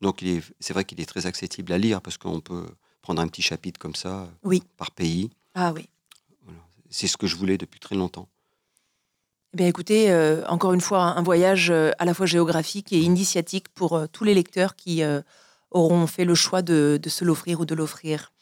[0.00, 0.24] Donc,
[0.58, 2.66] c'est vrai qu'il est très accessible à lire parce qu'on peut
[3.02, 4.62] prendre un petit chapitre comme ça euh, Oui.
[4.76, 5.30] par pays.
[5.54, 5.88] Ah oui.
[6.90, 8.28] C'est ce que je voulais depuis très longtemps.
[9.52, 13.00] Eh bien, écoutez, euh, encore une fois, un voyage euh, à la fois géographique et
[13.00, 15.02] initiatique pour euh, tous les lecteurs qui
[15.70, 18.32] auront fait le choix de, de se l'offrir ou de l'offrir.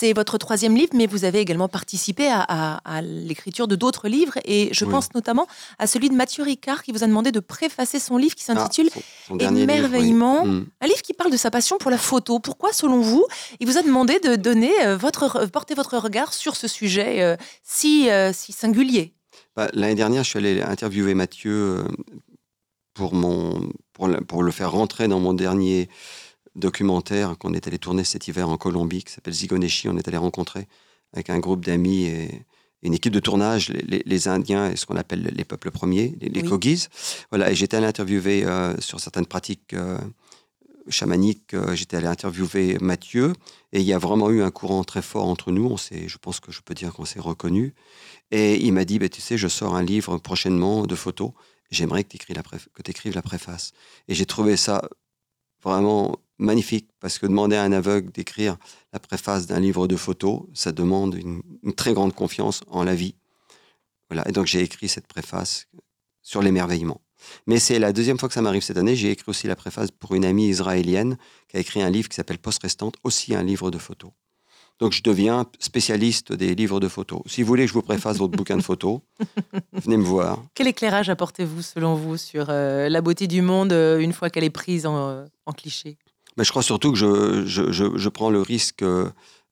[0.00, 4.06] C'est votre troisième livre, mais vous avez également participé à, à- à l'écriture de d'autres
[4.08, 4.92] livres, et je Oui.
[4.92, 5.48] pense notamment
[5.80, 8.90] à celui de Mathieu Ricard qui vous a demandé de préfacer son livre qui s'intitule
[8.92, 9.78] Ah, son- son dernier livre, oui.
[9.78, 10.44] Émerveillement.
[10.46, 10.66] Mm.
[10.80, 12.38] un livre qui parle de sa passion pour la photo.
[12.38, 13.26] Pourquoi, selon vous,
[13.58, 17.36] il vous a demandé de donner euh, votre, porter votre regard sur ce sujet euh,
[17.64, 19.14] si, euh, si singulier?
[19.56, 21.84] Bah, L'année dernière, je suis allé interviewer Mathieu
[22.94, 25.88] pour, mon, pour le faire rentrer dans mon dernier
[26.58, 29.88] documentaire qu'on est allé tourner cet hiver en Colombie, qui s'appelle Zigoneshi.
[29.88, 30.66] On est allé rencontrer
[31.12, 32.42] avec un groupe d'amis et
[32.82, 36.14] une équipe de tournage, les, les- les Indiens et ce qu'on appelle les peuples premiers,
[36.20, 36.48] les, les Oui.
[36.48, 36.86] Kogis.
[37.30, 39.98] Voilà, et j'étais allé interviewer euh, sur certaines pratiques euh,
[40.88, 41.54] chamaniques.
[41.54, 43.32] euh, j'étais allé interviewer Mathieu
[43.72, 45.66] et il y a vraiment eu un courant très fort entre nous.
[45.66, 47.72] On s'est, je pense que je peux dire qu'on s'est reconnus.
[48.30, 51.32] Et il m'a dit, bah, tu sais, je sors un livre prochainement de photos.
[51.70, 53.72] J'aimerais que tu écrives la préface.
[54.08, 54.88] Et j'ai trouvé ça
[55.62, 58.56] vraiment magnifique parce que demander à un aveugle d'écrire
[58.92, 61.42] la préface d'un livre de photos, ça demande une,
[61.74, 63.14] très grande confiance en la vie.
[64.08, 64.26] Voilà.
[64.28, 65.66] Et donc j'ai écrit cette préface
[66.22, 67.00] sur l'émerveillement.
[67.46, 68.94] Mais c'est la deuxième fois que ça m'arrive cette année.
[68.94, 71.18] J'ai écrit aussi la préface pour une amie israélienne
[71.48, 74.12] qui a écrit un livre qui s'appelle Post Restante, aussi un livre de photos.
[74.78, 77.20] Donc je deviens spécialiste des livres de photos.
[77.26, 79.00] Si vous voulez que je vous préface votre bouquin de photos,
[79.72, 80.42] venez me voir.
[80.54, 84.44] Quel éclairage apportez-vous, selon vous, sur euh, la beauté du monde euh, une fois qu'elle
[84.44, 85.98] est prise en, euh, en cliché?
[86.36, 88.84] Mais je crois surtout que je, je, je, je prends le risque,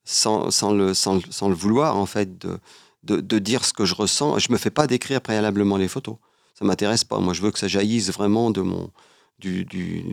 [0.05, 2.61] sans, sans, le, sans, sans le vouloir, en fait, de,
[3.03, 4.39] de, de dire ce que je ressens.
[4.39, 6.17] Je me fais pas décrire préalablement les photos.
[6.57, 7.19] Ça m'intéresse pas.
[7.19, 8.91] Moi, je veux que ça jaillisse vraiment de mon,
[9.41, 10.05] du, du,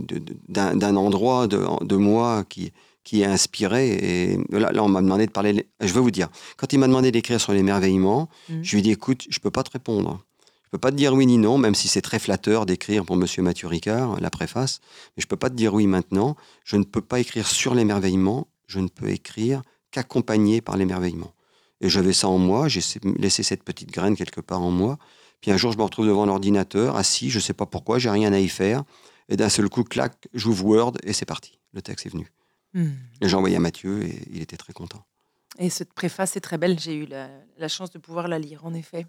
[0.50, 2.74] d'un, d'un endroit de, de moi qui,
[3.04, 3.90] qui a inspiré.
[3.90, 5.68] Et là, là on m'a demandé de parler.
[5.82, 8.64] Je vais vous dire, quand il m'a demandé d'écrire sur l'émerveillement, Mhm.
[8.64, 10.22] je lui ai dit écoute, je peux pas te répondre.
[10.66, 13.16] Je peux pas te dire oui ni non, même si c'est très flatteur d'écrire pour
[13.16, 14.80] Monsieur Mathieu Ricard, la préface.
[15.16, 16.36] Mais je peux pas te dire oui maintenant.
[16.66, 18.48] Je ne peux pas écrire sur l'émerveillement.
[18.66, 19.62] Je ne peux écrire
[19.92, 21.32] qu'accompagné par l'émerveillement.
[21.82, 22.68] Et j'avais ça en moi.
[22.70, 22.82] J'ai
[23.20, 24.98] laissé cette petite graine quelque part en moi.
[25.42, 28.32] Puis un jour, je me retrouve devant l'ordinateur, assis, je sais pas pourquoi, j'ai rien
[28.34, 28.84] à y faire.
[29.30, 31.60] Et d'un seul coup, clac, j'ouvre Word et c'est parti.
[31.74, 32.32] Le texte est venu.
[32.76, 35.04] Et j'ai envoyé à Mathieu et il était très content.
[35.60, 36.80] Et cette préface est très belle.
[36.80, 39.06] J'ai eu la, la chance de pouvoir la lire, en effet.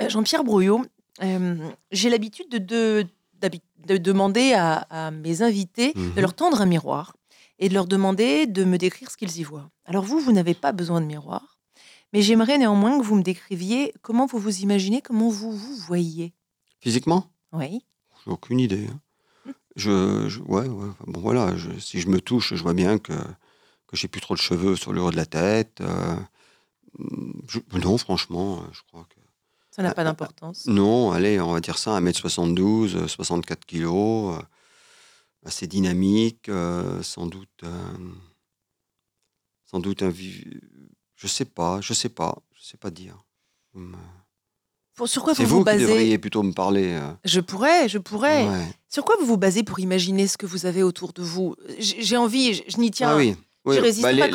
[0.00, 0.84] Euh, Jean-Pierre Brouillot,
[1.22, 3.06] euh, j'ai l'habitude de, de-
[3.40, 6.14] d'habi- de demander à, à mes invités Mhm.
[6.14, 7.14] de leur tendre un miroir
[7.58, 9.70] et de leur demander de me décrire ce qu'ils y voient.
[9.84, 11.58] Alors vous, vous n'avez pas besoin de miroir,
[12.14, 16.32] mais j'aimerais néanmoins que vous me décriviez comment vous vous imaginez, comment vous vous voyez.
[16.80, 17.26] Physiquement?
[17.52, 17.84] Oui.
[18.24, 18.86] J'ai aucune idée.
[18.90, 19.00] hein.
[19.80, 22.98] Je, je- ouais, ouais, enfin, bon voilà, je- si je me touche, je vois bien
[22.98, 23.14] que,
[23.88, 25.80] que j'ai plus trop de cheveux sur le haut de la tête.
[25.80, 26.16] euh,
[27.48, 29.20] je- non, franchement, je crois que.
[29.70, 30.66] Ça n'a Ah, pas ah, d'importance.
[30.66, 34.42] Non, allez, on va dire ça, 1m72, euh, 64 kilos, euh,
[35.46, 37.48] assez dynamique, euh, sans doute.
[37.62, 37.96] euh,
[39.66, 40.10] sans doute un.
[40.10, 43.16] Je sais pas, je sais pas, je sais pas dire.
[43.74, 43.96] Me-
[45.00, 46.88] Pour- sur quoi vous vous, vous basez devriez plutôt me parler.
[46.92, 48.46] euh, Je pourrais, je pourrais.
[48.46, 48.66] ouais.
[48.90, 51.56] Sur quoi vous vous basez pour imaginer ce que vous avez autour de vous?
[51.78, 53.12] J'ai envie, je, je n'y tiens.
[53.12, 53.34] Ah oui.
[53.64, 53.76] oui.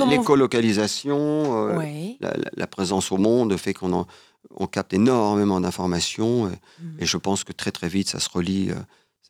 [0.06, 2.18] vous- l'écolocalisation, euh, Ouais.
[2.20, 4.08] la, la- présence au monde fait qu'on en-
[4.56, 6.96] on capte énormément d'informations et, Mhm.
[7.00, 8.76] et je pense que très très vite ça se relie euh,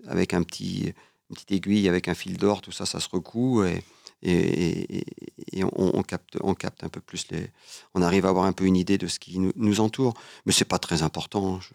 [0.07, 0.93] avec un petit,
[1.29, 3.83] une petite aiguille, avec un fil d'or, tout ça, ça se recoue et,
[4.29, 5.05] et, et- et-
[5.59, 7.49] et on, on capte, on capte un peu plus les.
[7.93, 10.13] On arrive à avoir un peu une idée de ce qui nous, nous entoure,
[10.45, 11.59] mais c'est pas très important.
[11.61, 11.69] Je-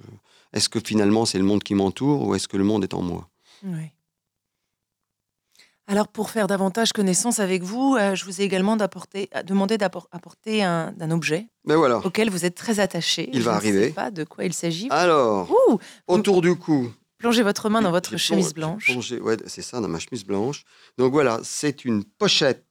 [0.53, 3.03] Est-ce que finalement c'est le monde qui m'entoure ou est-ce que le monde est en
[3.03, 3.29] moi?
[3.65, 3.93] Ouais.
[5.87, 10.95] Alors, pour faire davantage connaissance avec vous, euh, je vous ai également demandé d'apporter un,
[11.01, 11.99] un objet Mais voilà.
[12.07, 13.29] auquel vous êtes très attaché.
[13.33, 13.89] Il Je va ne arriver.
[13.89, 14.87] sais pas de quoi il s'agit.
[14.91, 16.93] Alors, Ouh, autour du cou.
[17.21, 18.91] Plongez votre main dans votre chemise blanche.
[19.23, 20.65] ouais, c'est ça, dans ma chemise blanche.
[20.99, 22.67] Donc voilà, c'est une pochette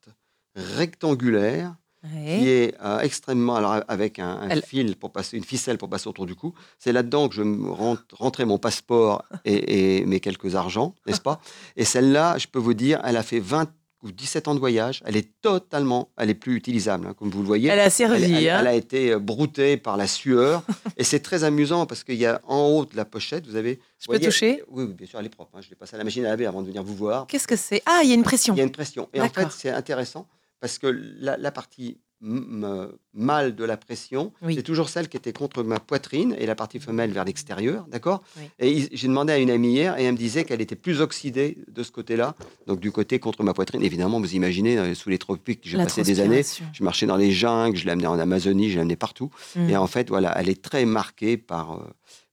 [0.56, 2.38] rectangulaire Ouais.
[2.40, 5.90] qui est euh, extrêmement alors avec un, un Elle- fil pour passer une ficelle pour
[5.90, 6.54] passer autour du cou.
[6.78, 11.42] C'est là-dedans que je rentre, rentrais mon passeport et, et mes quelques argents, n'est-ce pas?
[11.76, 13.70] Et celle-là, je peux vous dire, elle a fait 20
[14.04, 15.02] ou 17 ans de voyage.
[15.06, 17.70] Elle est totalement, elle est plus utilisable, hein, comme vous le voyez.
[17.70, 18.24] Elle a servi.
[18.24, 18.58] Elle, elle- hein.
[18.62, 20.64] elle a été euh, broutée par la sueur
[20.98, 23.80] et c'est très amusant parce qu'il y a en haut de la pochette, vous avez.
[24.00, 24.64] Je peux toucher?
[24.70, 25.52] Oui, oui, bien sûr, elle est propre.
[25.56, 25.62] hein.
[25.62, 27.28] Je l'ai passée à la machine à laver avant de venir vous voir.
[27.28, 27.82] Qu'est-ce que c'est?
[27.86, 28.54] Ah, il y a une pression.
[28.56, 29.10] Il y a une pression.
[29.14, 30.28] Et en fait, c'est intéressant
[30.62, 34.56] parce que la, la partie mâle de la pression, Oui.
[34.56, 38.24] c'est toujours celle qui était contre ma poitrine et la partie femelle vers l'extérieur, d'accord
[38.38, 38.44] Oui.
[38.60, 41.58] Et j'ai demandé à une amie hier et elle me disait qu'elle était plus oxydée
[41.68, 42.36] de ce côté-là,
[42.68, 43.82] donc du côté contre ma poitrine.
[43.84, 46.44] Évidemment, vous imaginez, euh, sous les tropiques, j'ai passé des années.
[46.74, 49.30] Je marchais dans les jungles, je l'ai amené en Amazonie, je amené partout.
[49.56, 49.70] Mm.
[49.70, 51.80] Et en fait, voilà, elle est très marquée par, euh,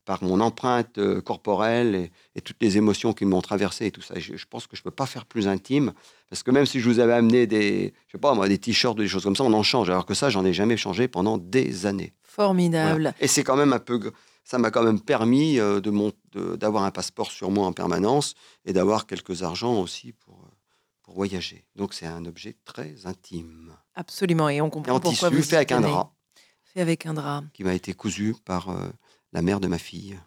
[0.06, 4.00] par mon empreinte euh, corporelle et, et toutes les émotions qui m'ont traversé et tout
[4.00, 4.18] ça.
[4.18, 5.92] Je, je pense que je ne peux pas faire plus intime
[6.30, 8.96] parce que même si je vous avais amené des, je sais pas, moi, des t-shirts
[8.98, 9.90] ou des choses comme ça, on en change.
[9.90, 12.14] Alors que ça, j'en ai jamais changé pendant des années.
[12.22, 12.92] Formidable.
[12.92, 13.14] Voilà.
[13.20, 14.12] Et c'est quand même un peu,
[14.44, 18.72] ça m'a quand même permis euh, de d'avoir un passeport sur moi en permanence et
[18.72, 20.52] d'avoir quelques argents aussi pour, euh,
[21.02, 21.64] pour voyager.
[21.74, 23.72] Donc c'est un objet très intime.
[23.94, 24.48] Absolument.
[24.50, 26.12] Et on Et comprend en pourquoi tissu, vous fait avec un drap
[26.62, 27.42] Fait avec un drap.
[27.54, 28.74] qui m'a été cousu par euh,
[29.36, 30.18] la mère de ma fille.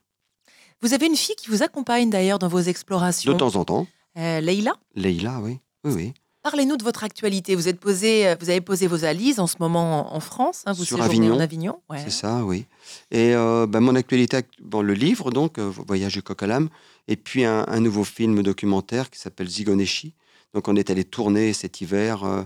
[0.82, 3.34] Vous avez une fille qui vous accompagne d'ailleurs dans vos explorations.
[3.34, 3.88] De temps en temps.
[4.18, 4.74] Euh, Leïla?
[4.94, 5.58] Leïla, oui.
[5.84, 6.14] Oui, oui.
[6.44, 7.56] Parlez-nous de votre actualité.
[7.56, 10.62] Vous, êtes posé, euh, vous avez posé vos valises en ce moment en, France.
[10.68, 11.36] hein, vous Sur Avignon.
[11.36, 11.82] en Avignon.
[11.90, 12.02] ouais.
[12.04, 12.66] C'est ça, oui.
[13.10, 16.70] Et euh, ben, mon actualité, le livre, donc, euh, Voyage du coq à l'âme,
[17.08, 20.14] et puis un, un nouveau film documentaire qui s'appelle Zigoneshi.
[20.54, 22.24] Donc, on est allé tourner cet hiver.
[22.24, 22.44] euh,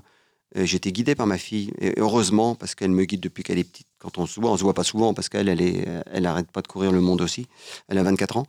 [0.55, 3.87] J'étais guidé par ma fille, et heureusement, parce qu'elle me guide depuis qu'elle est petite.
[4.03, 6.51] Quand on se voit, on se voit pas souvent, parce qu'elle, elle, est, elle arrête
[6.51, 7.47] pas de courir le monde aussi.
[7.87, 8.45] Elle a 24 ans.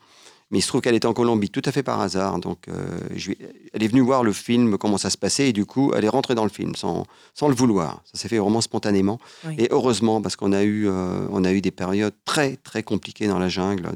[0.50, 2.38] Mais il se trouve qu'elle était en Colombie, tout à fait par hasard.
[2.38, 3.32] Donc, euh, je
[3.72, 6.08] elle est venue voir le film, comment ça se passait, et du coup, elle est
[6.08, 8.02] rentrée dans le film sans, sans le vouloir.
[8.04, 9.18] Ça s'est fait vraiment spontanément.
[9.46, 9.54] Oui.
[9.58, 13.26] Et heureusement, parce qu'on a, eu, euh, on a eu des périodes très, très compliquées
[13.26, 13.90] dans la jungle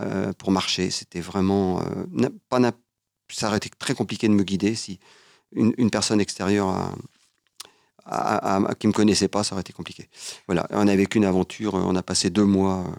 [0.00, 0.90] euh, pour marcher.
[0.90, 1.80] C'était vraiment.
[2.48, 2.60] pas
[3.30, 4.98] ça aurait été très compliqué de me guider si
[5.54, 6.92] une, une personne extérieure à-
[8.08, 10.08] à- à- qui ne me connaissait pas, ça aurait été compliqué.
[10.46, 12.92] Voilà, on a vécu une aventure, on a passé deux mois euh,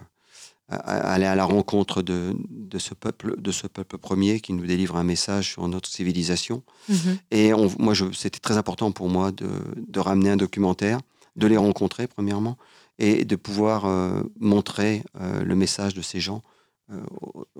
[0.68, 4.52] à, à aller à la rencontre de, de, ce peuple, de ce peuple premier qui
[4.52, 6.62] nous délivre un message sur notre civilisation.
[6.88, 7.18] Mhm.
[7.32, 11.00] Et on- moi, c'était très important pour moi de, de ramener un documentaire,
[11.36, 12.56] de les rencontrer premièrement,
[12.98, 16.42] et de pouvoir euh, montrer euh, le message de ces gens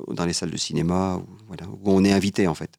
[0.08, 2.72] dans les salles de cinéma, où, voilà, où on est invité en fait.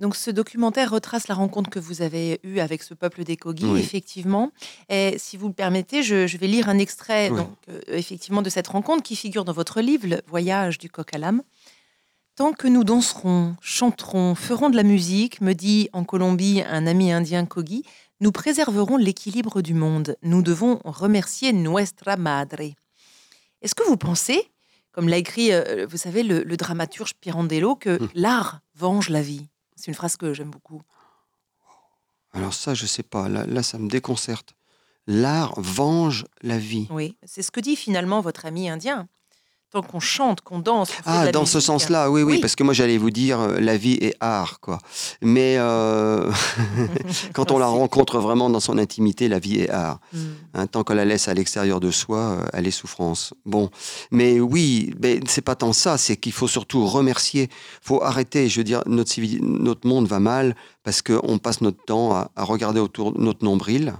[0.00, 3.66] Donc ce documentaire retrace la rencontre que vous avez eue avec ce peuple des Kogi,
[3.66, 3.80] Oui.
[3.80, 4.50] effectivement.
[4.88, 7.36] Et si vous le permettez, je, je vais lire un extrait Oui.
[7.36, 11.12] donc, euh, effectivement de cette rencontre qui figure dans votre livre, Le Voyage du coq
[11.14, 11.42] à l'âme.
[12.34, 17.12] Tant que nous danserons, chanterons, ferons de la musique, me dit en Colombie un ami
[17.12, 17.82] indien Kogi,
[18.20, 20.16] nous préserverons l'équilibre du monde.
[20.22, 22.62] Nous devons remercier Nuestra Madre.
[23.60, 24.42] Est-ce que vous pensez,
[24.92, 28.08] comme l'a écrit, euh, vous savez, le, le dramaturge Pirandello, que Hmm.
[28.14, 29.48] l'art venge la vie?
[29.80, 30.82] C'est une phrase que j'aime beaucoup.
[32.34, 33.30] Alors ça, je sais pas.
[33.30, 34.54] Là, là, ça me déconcerte.
[35.06, 36.86] L'art venge la vie.
[36.90, 39.08] Oui, c'est ce que dit finalement votre ami indien.
[39.72, 40.90] Tant qu'on chante, qu'on danse.
[41.06, 42.40] Ah, dans ce sens-là, oui, oui, Oui.
[42.40, 44.80] parce que moi j'allais vous dire euh, la vie est art, quoi.
[45.22, 46.28] Mais euh,
[47.34, 50.00] quand on la rencontre vraiment dans son intimité, la vie est art.
[50.12, 50.18] Hmm.
[50.54, 53.32] Hein, tant qu'on la laisse à l'extérieur de soi, euh, elle est souffrance.
[53.46, 53.70] Bon,
[54.10, 57.48] mais oui, mais c'est pas tant ça, c'est qu'il faut surtout remercier.
[57.80, 62.32] faut arrêter, je veux dire, notre, monde va mal parce qu'on passe notre temps à,
[62.34, 63.94] à regarder autour de notre nombril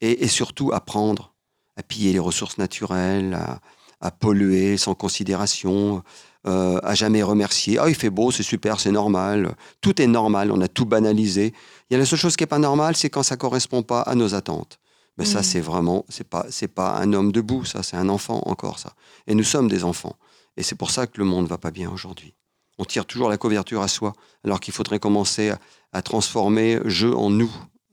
[0.00, 1.32] et, et surtout à prendre,
[1.76, 3.60] à piller les ressources naturelles, à,
[4.06, 6.02] à polluer sans considération,
[6.46, 7.78] euh, à jamais remercier.
[7.78, 9.56] Ah, il fait beau, c'est super, c'est normal.
[9.80, 11.52] Tout est normal, on a tout banalisé.
[11.90, 14.02] Il y a la seule chose qui n'est pas normale, c'est quand ça correspond pas
[14.02, 14.78] à nos attentes.
[15.18, 15.42] Mais ça, Mm.
[15.42, 18.92] c'est vraiment, c'est pas, c'est pas un homme debout, ça, c'est un enfant encore, ça.
[19.26, 20.16] Et nous sommes des enfants.
[20.56, 22.34] Et c'est pour ça que le monde va pas bien aujourd'hui.
[22.78, 24.12] On tire toujours la couverture à soi,
[24.44, 25.58] alors qu'il faudrait commencer à,
[25.92, 27.50] à transformer jeu en nous.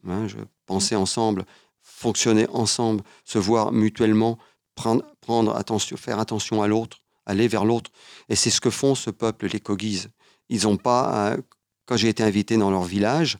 [0.07, 1.45] Hein, je, penser ensemble,
[1.81, 4.37] fonctionner ensemble, se voir mutuellement,
[4.75, 7.91] prendre, prendre attention, faire attention à l'autre, aller vers l'autre.
[8.29, 10.07] Et c'est ce que font ce peuple, les Kogis.
[10.49, 11.37] Ils ont pas, à-
[11.85, 13.37] quand j'ai été invité dans leur village,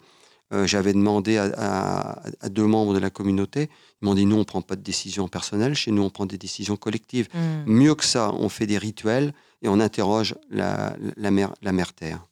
[0.54, 3.70] euh, j'avais demandé à, à- à deux membres de la communauté,
[4.02, 6.38] ils m'ont dit nous on prend pas de décision personnelle, chez nous on prend des
[6.38, 7.28] décisions collectives.
[7.34, 7.64] Hmm.
[7.66, 11.94] Mieux que ça, on fait des rituels et on interroge la, la mère, la mère
[11.94, 12.26] terre.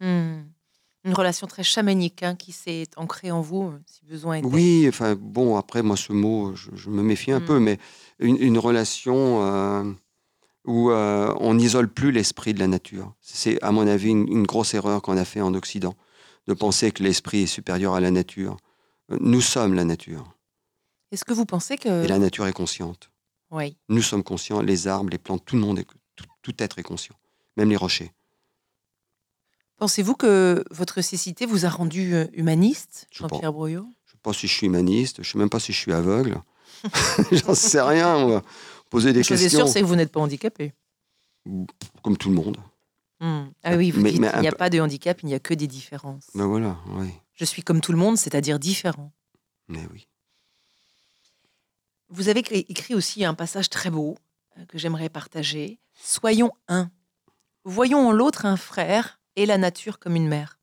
[0.00, 0.42] Hmm.
[1.08, 4.46] Une relation très chamanique hein, qui s'est ancrée en vous, si besoin était.
[4.46, 7.44] Oui, enfin bon, après moi ce mot, je, je me méfie un Mm.
[7.46, 7.78] peu, mais
[8.18, 9.90] une, une relation euh,
[10.66, 13.14] où euh, on n'isole plus l'esprit de la nature.
[13.22, 15.94] C'est à mon avis une, une grosse erreur qu'on a fait en Occident,
[16.46, 18.58] de penser que l'esprit est supérieur à la nature.
[19.08, 20.34] Nous sommes la nature
[21.10, 22.04] Est-ce que vous pensez que...
[22.04, 23.10] et la nature est consciente.
[23.50, 23.78] Oui.
[23.88, 26.82] Nous sommes conscients, les arbres, les plantes, tout le monde, est, tout, tout être est
[26.82, 27.14] conscient,
[27.56, 28.12] même les rochers.
[29.78, 33.06] Pensez-vous que votre cécité vous a rendu euh, humaniste.
[33.10, 35.78] Jean-Pierre Broyot Je sais pas si je suis humaniste, je sais même pas si je
[35.78, 36.42] suis aveugle.
[37.32, 38.42] J'en sais rien, moi.
[38.90, 40.72] Poser des Une chose est questions sûre, c'est que vous n'êtes pas handicapé.
[42.02, 42.56] comme tout le monde.
[43.20, 43.46] Hmm.
[43.64, 45.40] Ah oui, vous Mais- dites mais il n'y a pas de handicap, il n'y a
[45.40, 46.26] que des différences.
[46.34, 47.08] Ben voilà, oui.
[47.34, 49.12] Je suis comme tout le monde, c'est-à-dire différent.
[49.68, 50.06] Mais oui.
[52.10, 54.16] Vous avez écrit aussi un passage très beau
[54.56, 55.78] euh, que j'aimerais partager.
[55.94, 56.90] Soyons un.
[57.64, 60.58] Voyons en l'autre un frère et la nature comme une mère.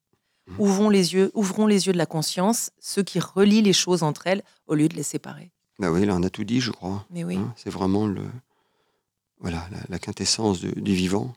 [0.48, 0.56] Mhm.
[0.60, 4.28] Ouvrons les yeux, ouvrons les yeux de la conscience, ceux qui relient les choses entre
[4.28, 5.52] elles au lieu de les séparer.
[5.80, 7.06] Ben oui, là, on a tout dit, je crois.
[7.10, 7.36] Mais oui.
[7.38, 8.24] Hein, c'est vraiment le,
[9.40, 11.34] voilà, la, la quintessence de- du vivant.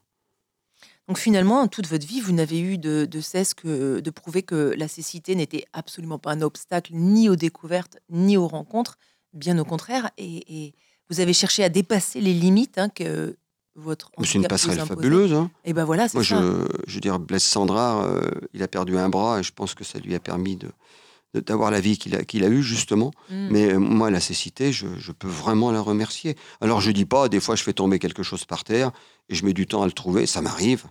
[1.08, 4.74] Donc finalement, toute votre vie, vous n'avez eu de, de cesse que de prouver que
[4.76, 8.98] la cécité n'était absolument pas un obstacle ni aux découvertes ni aux rencontres,
[9.32, 10.10] bien au contraire.
[10.18, 10.74] Et, et
[11.08, 13.36] vous avez cherché à dépasser les limites hein, que
[13.78, 15.32] votre C'est une passerelle fabuleuse.
[15.32, 15.50] Hein.
[15.64, 16.40] Et ben voilà, c'est Moi, ça.
[16.40, 18.20] je, je veux dire, Blaise Sandra, euh,
[18.54, 20.68] il a perdu un bras et je pense que ça lui a permis de
[21.34, 23.10] de- d'avoir la vie qu'il a, qu'il a eue, justement.
[23.28, 23.48] Mm.
[23.50, 26.36] Mais euh, moi, la cécité, je, je peux vraiment la remercier.
[26.62, 28.92] Alors, je dis pas, des fois, je fais tomber quelque chose par terre
[29.28, 30.24] et je mets du temps à le trouver.
[30.24, 30.86] Ça m'arrive.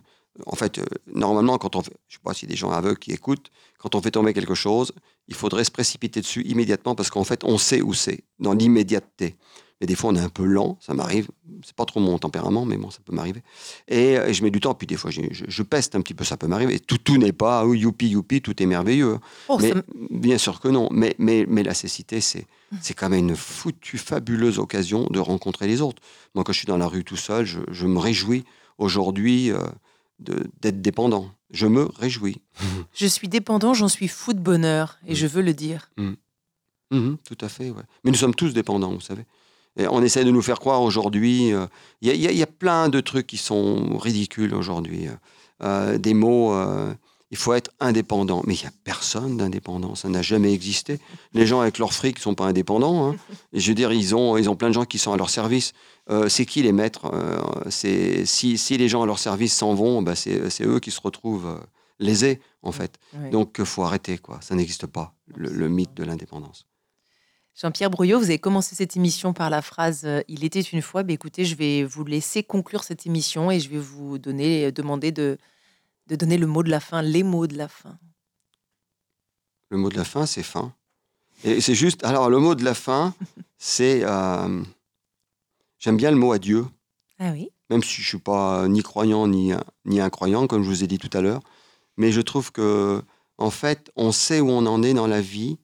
[0.46, 3.10] En fait, euh, normalement, quand on fait, je sais pas si des gens aveugles qui
[3.10, 4.92] écoutent, quand on fait tomber quelque chose,
[5.26, 9.34] il faudrait se précipiter dessus immédiatement parce qu'en fait, on sait où c'est, dans l'immédiateté.
[9.80, 11.28] Mais des fois, on est un peu lent, ça m'arrive.
[11.64, 13.42] C'est pas trop mon tempérament, mais bon, ça peut m'arriver.
[13.86, 16.14] Et, et je mets du temps, puis des fois, je, je- je peste un petit
[16.14, 16.74] peu, ça peut m'arriver.
[16.74, 19.18] Et Tout, tout n'est pas, oh, youpi, youpi, tout est merveilleux.
[19.48, 19.72] Oh, mais,
[20.10, 20.88] bien sûr que non.
[20.90, 22.46] Mais, mais, mais la cécité, c'est,
[22.80, 26.02] c'est quand même une foutue, fabuleuse occasion de rencontrer les autres.
[26.34, 28.44] Moi, quand je suis dans la rue tout seul, je, je me réjouis
[28.78, 29.58] aujourd'hui euh,
[30.18, 31.30] d'être dépendant.
[31.52, 32.42] Je me réjouis.
[32.94, 35.16] Je suis dépendant, j'en suis fou de bonheur, et Mm.
[35.16, 35.90] je veux le dire.
[36.90, 37.82] Mhm, tout à fait, ouais.
[38.04, 39.24] Mais nous sommes tous dépendants, vous savez.
[39.78, 41.52] On essaie de nous faire croire aujourd'hui.
[41.52, 41.66] euh,
[42.02, 44.54] Il y, a- il y a- il y a plein de trucs qui sont ridicules
[44.54, 45.06] aujourd'hui.
[45.62, 46.52] Euh, des mots.
[46.52, 46.92] euh,
[47.30, 48.42] il faut être indépendant.
[48.46, 49.94] Mais il n'y a personne d'indépendant.
[49.94, 50.98] Ça n'a jamais existé.
[51.34, 53.10] Les gens avec leur fric ne sont pas indépendants.
[53.10, 53.16] hein.
[53.52, 55.74] Je veux dire, ils ont, ils ont plein de gens qui sont à leur service.
[56.10, 57.38] Euh, c'est qui les maîtres Euh,
[58.24, 61.46] si, si les gens à leur service s'en vont, bah, c'est, eux qui se retrouvent
[61.48, 61.58] euh,
[61.98, 62.96] lésés, en fait.
[63.30, 64.16] Donc, il faut arrêter.
[64.16, 64.38] quoi.
[64.40, 66.64] Ça n'existe pas, le- le mythe de l'indépendance.
[67.60, 71.02] Jean-Pierre Brouillot, vous avez commencé cette émission par la phrase euh, Il était une fois.
[71.02, 75.10] Ben, écoutez, je vais vous laisser conclure cette émission et je vais vous donner, demander
[75.10, 75.38] de,
[76.06, 77.98] de donner le mot de la fin, les mots de la fin.
[79.70, 80.72] Le mot de la fin, c'est fin.
[81.42, 82.04] Et c'est juste.
[82.04, 83.12] Alors, le mot de la fin,
[83.58, 84.02] c'est.
[84.04, 84.62] euh,
[85.80, 86.66] J'aime bien le mot adieu,
[87.20, 87.50] Ah oui.
[87.70, 89.52] même si je ne suis pas ni croyant ni,
[89.84, 91.40] ni incroyant, comme je vous ai dit tout à l'heure.
[91.96, 93.00] Mais je trouve que,
[93.36, 95.58] en fait, on sait où on en est dans la vie.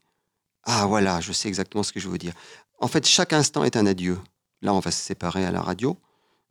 [0.66, 2.32] Ah, voilà, je sais exactement ce que je veux dire.
[2.80, 4.18] En fait, chaque instant est un adieu.
[4.62, 5.98] Là, on va se séparer à la radio.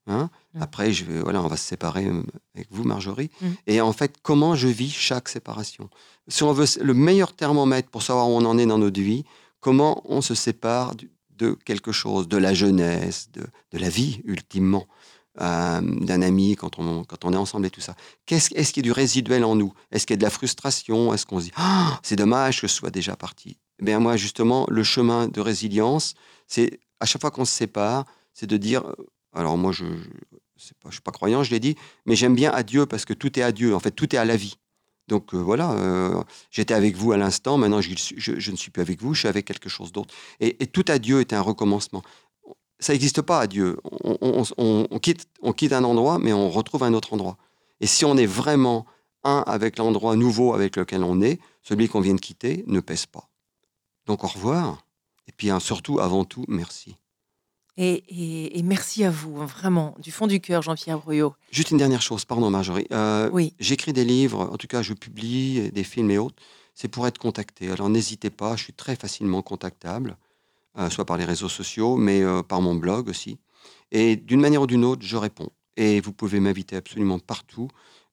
[0.07, 0.29] hein.
[0.53, 0.61] Mm.
[0.61, 2.21] Après, je vais, voilà, on va se séparer euh,
[2.55, 3.29] avec vous, Marjorie.
[3.41, 3.47] Mm.
[3.67, 5.89] Et en fait, comment je vis chaque séparation?
[6.27, 9.23] Si on veut le meilleur thermomètre pour savoir où on en est dans notre vie,
[9.59, 10.93] comment on se sépare
[11.35, 13.41] de quelque chose, de la jeunesse, de,
[13.71, 14.85] de la vie, ultimement,
[15.41, 17.95] euh, d'un ami quand on, quand on est ensemble et tout ça?
[18.27, 19.73] Qu'est-ce, est-ce qu'il y a du résiduel en nous?
[19.91, 21.13] Est-ce qu'il y a de la frustration?
[21.13, 23.57] Est-ce qu'on se dit Ah, c'est dommage que je sois déjà parti?
[23.83, 26.13] Eh bien, moi, justement, le chemin de résilience,
[26.47, 28.93] c'est à chaque fois qu'on se sépare, c'est de dire euh,
[29.33, 31.75] alors moi, je ne suis pas croyant, je l'ai dit,
[32.05, 33.75] mais j'aime bien adieu parce que tout est adieu.
[33.75, 34.55] En fait, tout est à la vie.
[35.09, 38.71] Donc euh, voilà, euh, j'étais avec vous à l'instant, maintenant je, je- je ne suis
[38.71, 40.13] plus avec vous, je suis avec quelque chose d'autre.
[40.39, 42.03] Et, et tout adieu est un recommencement.
[42.79, 43.75] Ça n'existe pas adieu.
[43.83, 47.35] On, on- on- on quitte, on quitte un endroit, mais on retrouve un autre endroit.
[47.81, 48.85] Et si on est vraiment
[49.25, 53.05] un avec l'endroit nouveau avec lequel on est, celui qu'on vient de quitter ne pèse
[53.07, 53.29] pas.
[54.07, 54.85] Donc au revoir.
[55.27, 56.95] Et puis surtout, avant tout, merci.
[57.75, 61.33] Et, et- et merci à vous, hein, vraiment, du fond du cœur, Jean-Pierre Bruyot.
[61.49, 62.85] Juste une dernière chose, pardon Marjorie.
[62.91, 63.55] Euh, Oui.
[63.59, 66.35] J'écris des livres, en tout cas je publie des films et autres.
[66.75, 67.71] C'est pour être contacté.
[67.71, 70.17] Alors n'hésitez pas, je suis très facilement contactable,
[70.77, 73.37] euh, soit par les réseaux sociaux, mais euh, par mon blog aussi.
[73.91, 75.49] Et d'une manière ou d'une autre, je réponds.
[75.77, 77.69] Et vous pouvez m'inviter absolument partout.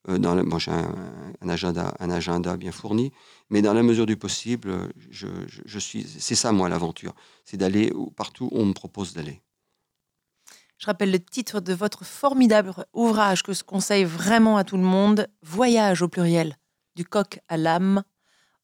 [0.08, 3.12] Euh, dans moi, j'ai un, agenda, un agenda bien fourni,
[3.50, 5.26] mais dans la mesure du possible, je,
[5.66, 6.04] je- suis.
[6.04, 7.14] C'est ça, moi, l'aventure.
[7.44, 9.42] C'est d'aller partout où on me propose d'aller.
[10.78, 14.82] Je rappelle le titre de votre formidable ouvrage que je conseille vraiment à tout le
[14.82, 16.56] monde, Voyage au pluriel,
[16.96, 18.02] du coq à l'âme,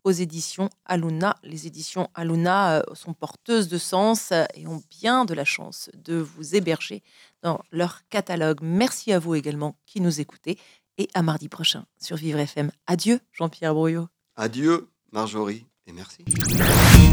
[0.04, 1.36] aux éditions Aluna.
[1.42, 6.14] Les éditions Aluna euh, sont porteuses de sens et ont bien de la chance de
[6.14, 7.02] vous héberger
[7.42, 8.60] dans leur catalogue.
[8.62, 10.58] Merci à vous également qui nous écoutez
[10.98, 12.70] et à mardi prochain sur Vivre FM.
[12.86, 14.08] Adieu Jean-Pierre Brouillot.
[14.36, 16.24] Adieu, Marjorie, et merci.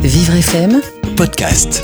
[0.02, 0.82] Vivre FM
[1.16, 1.84] podcast.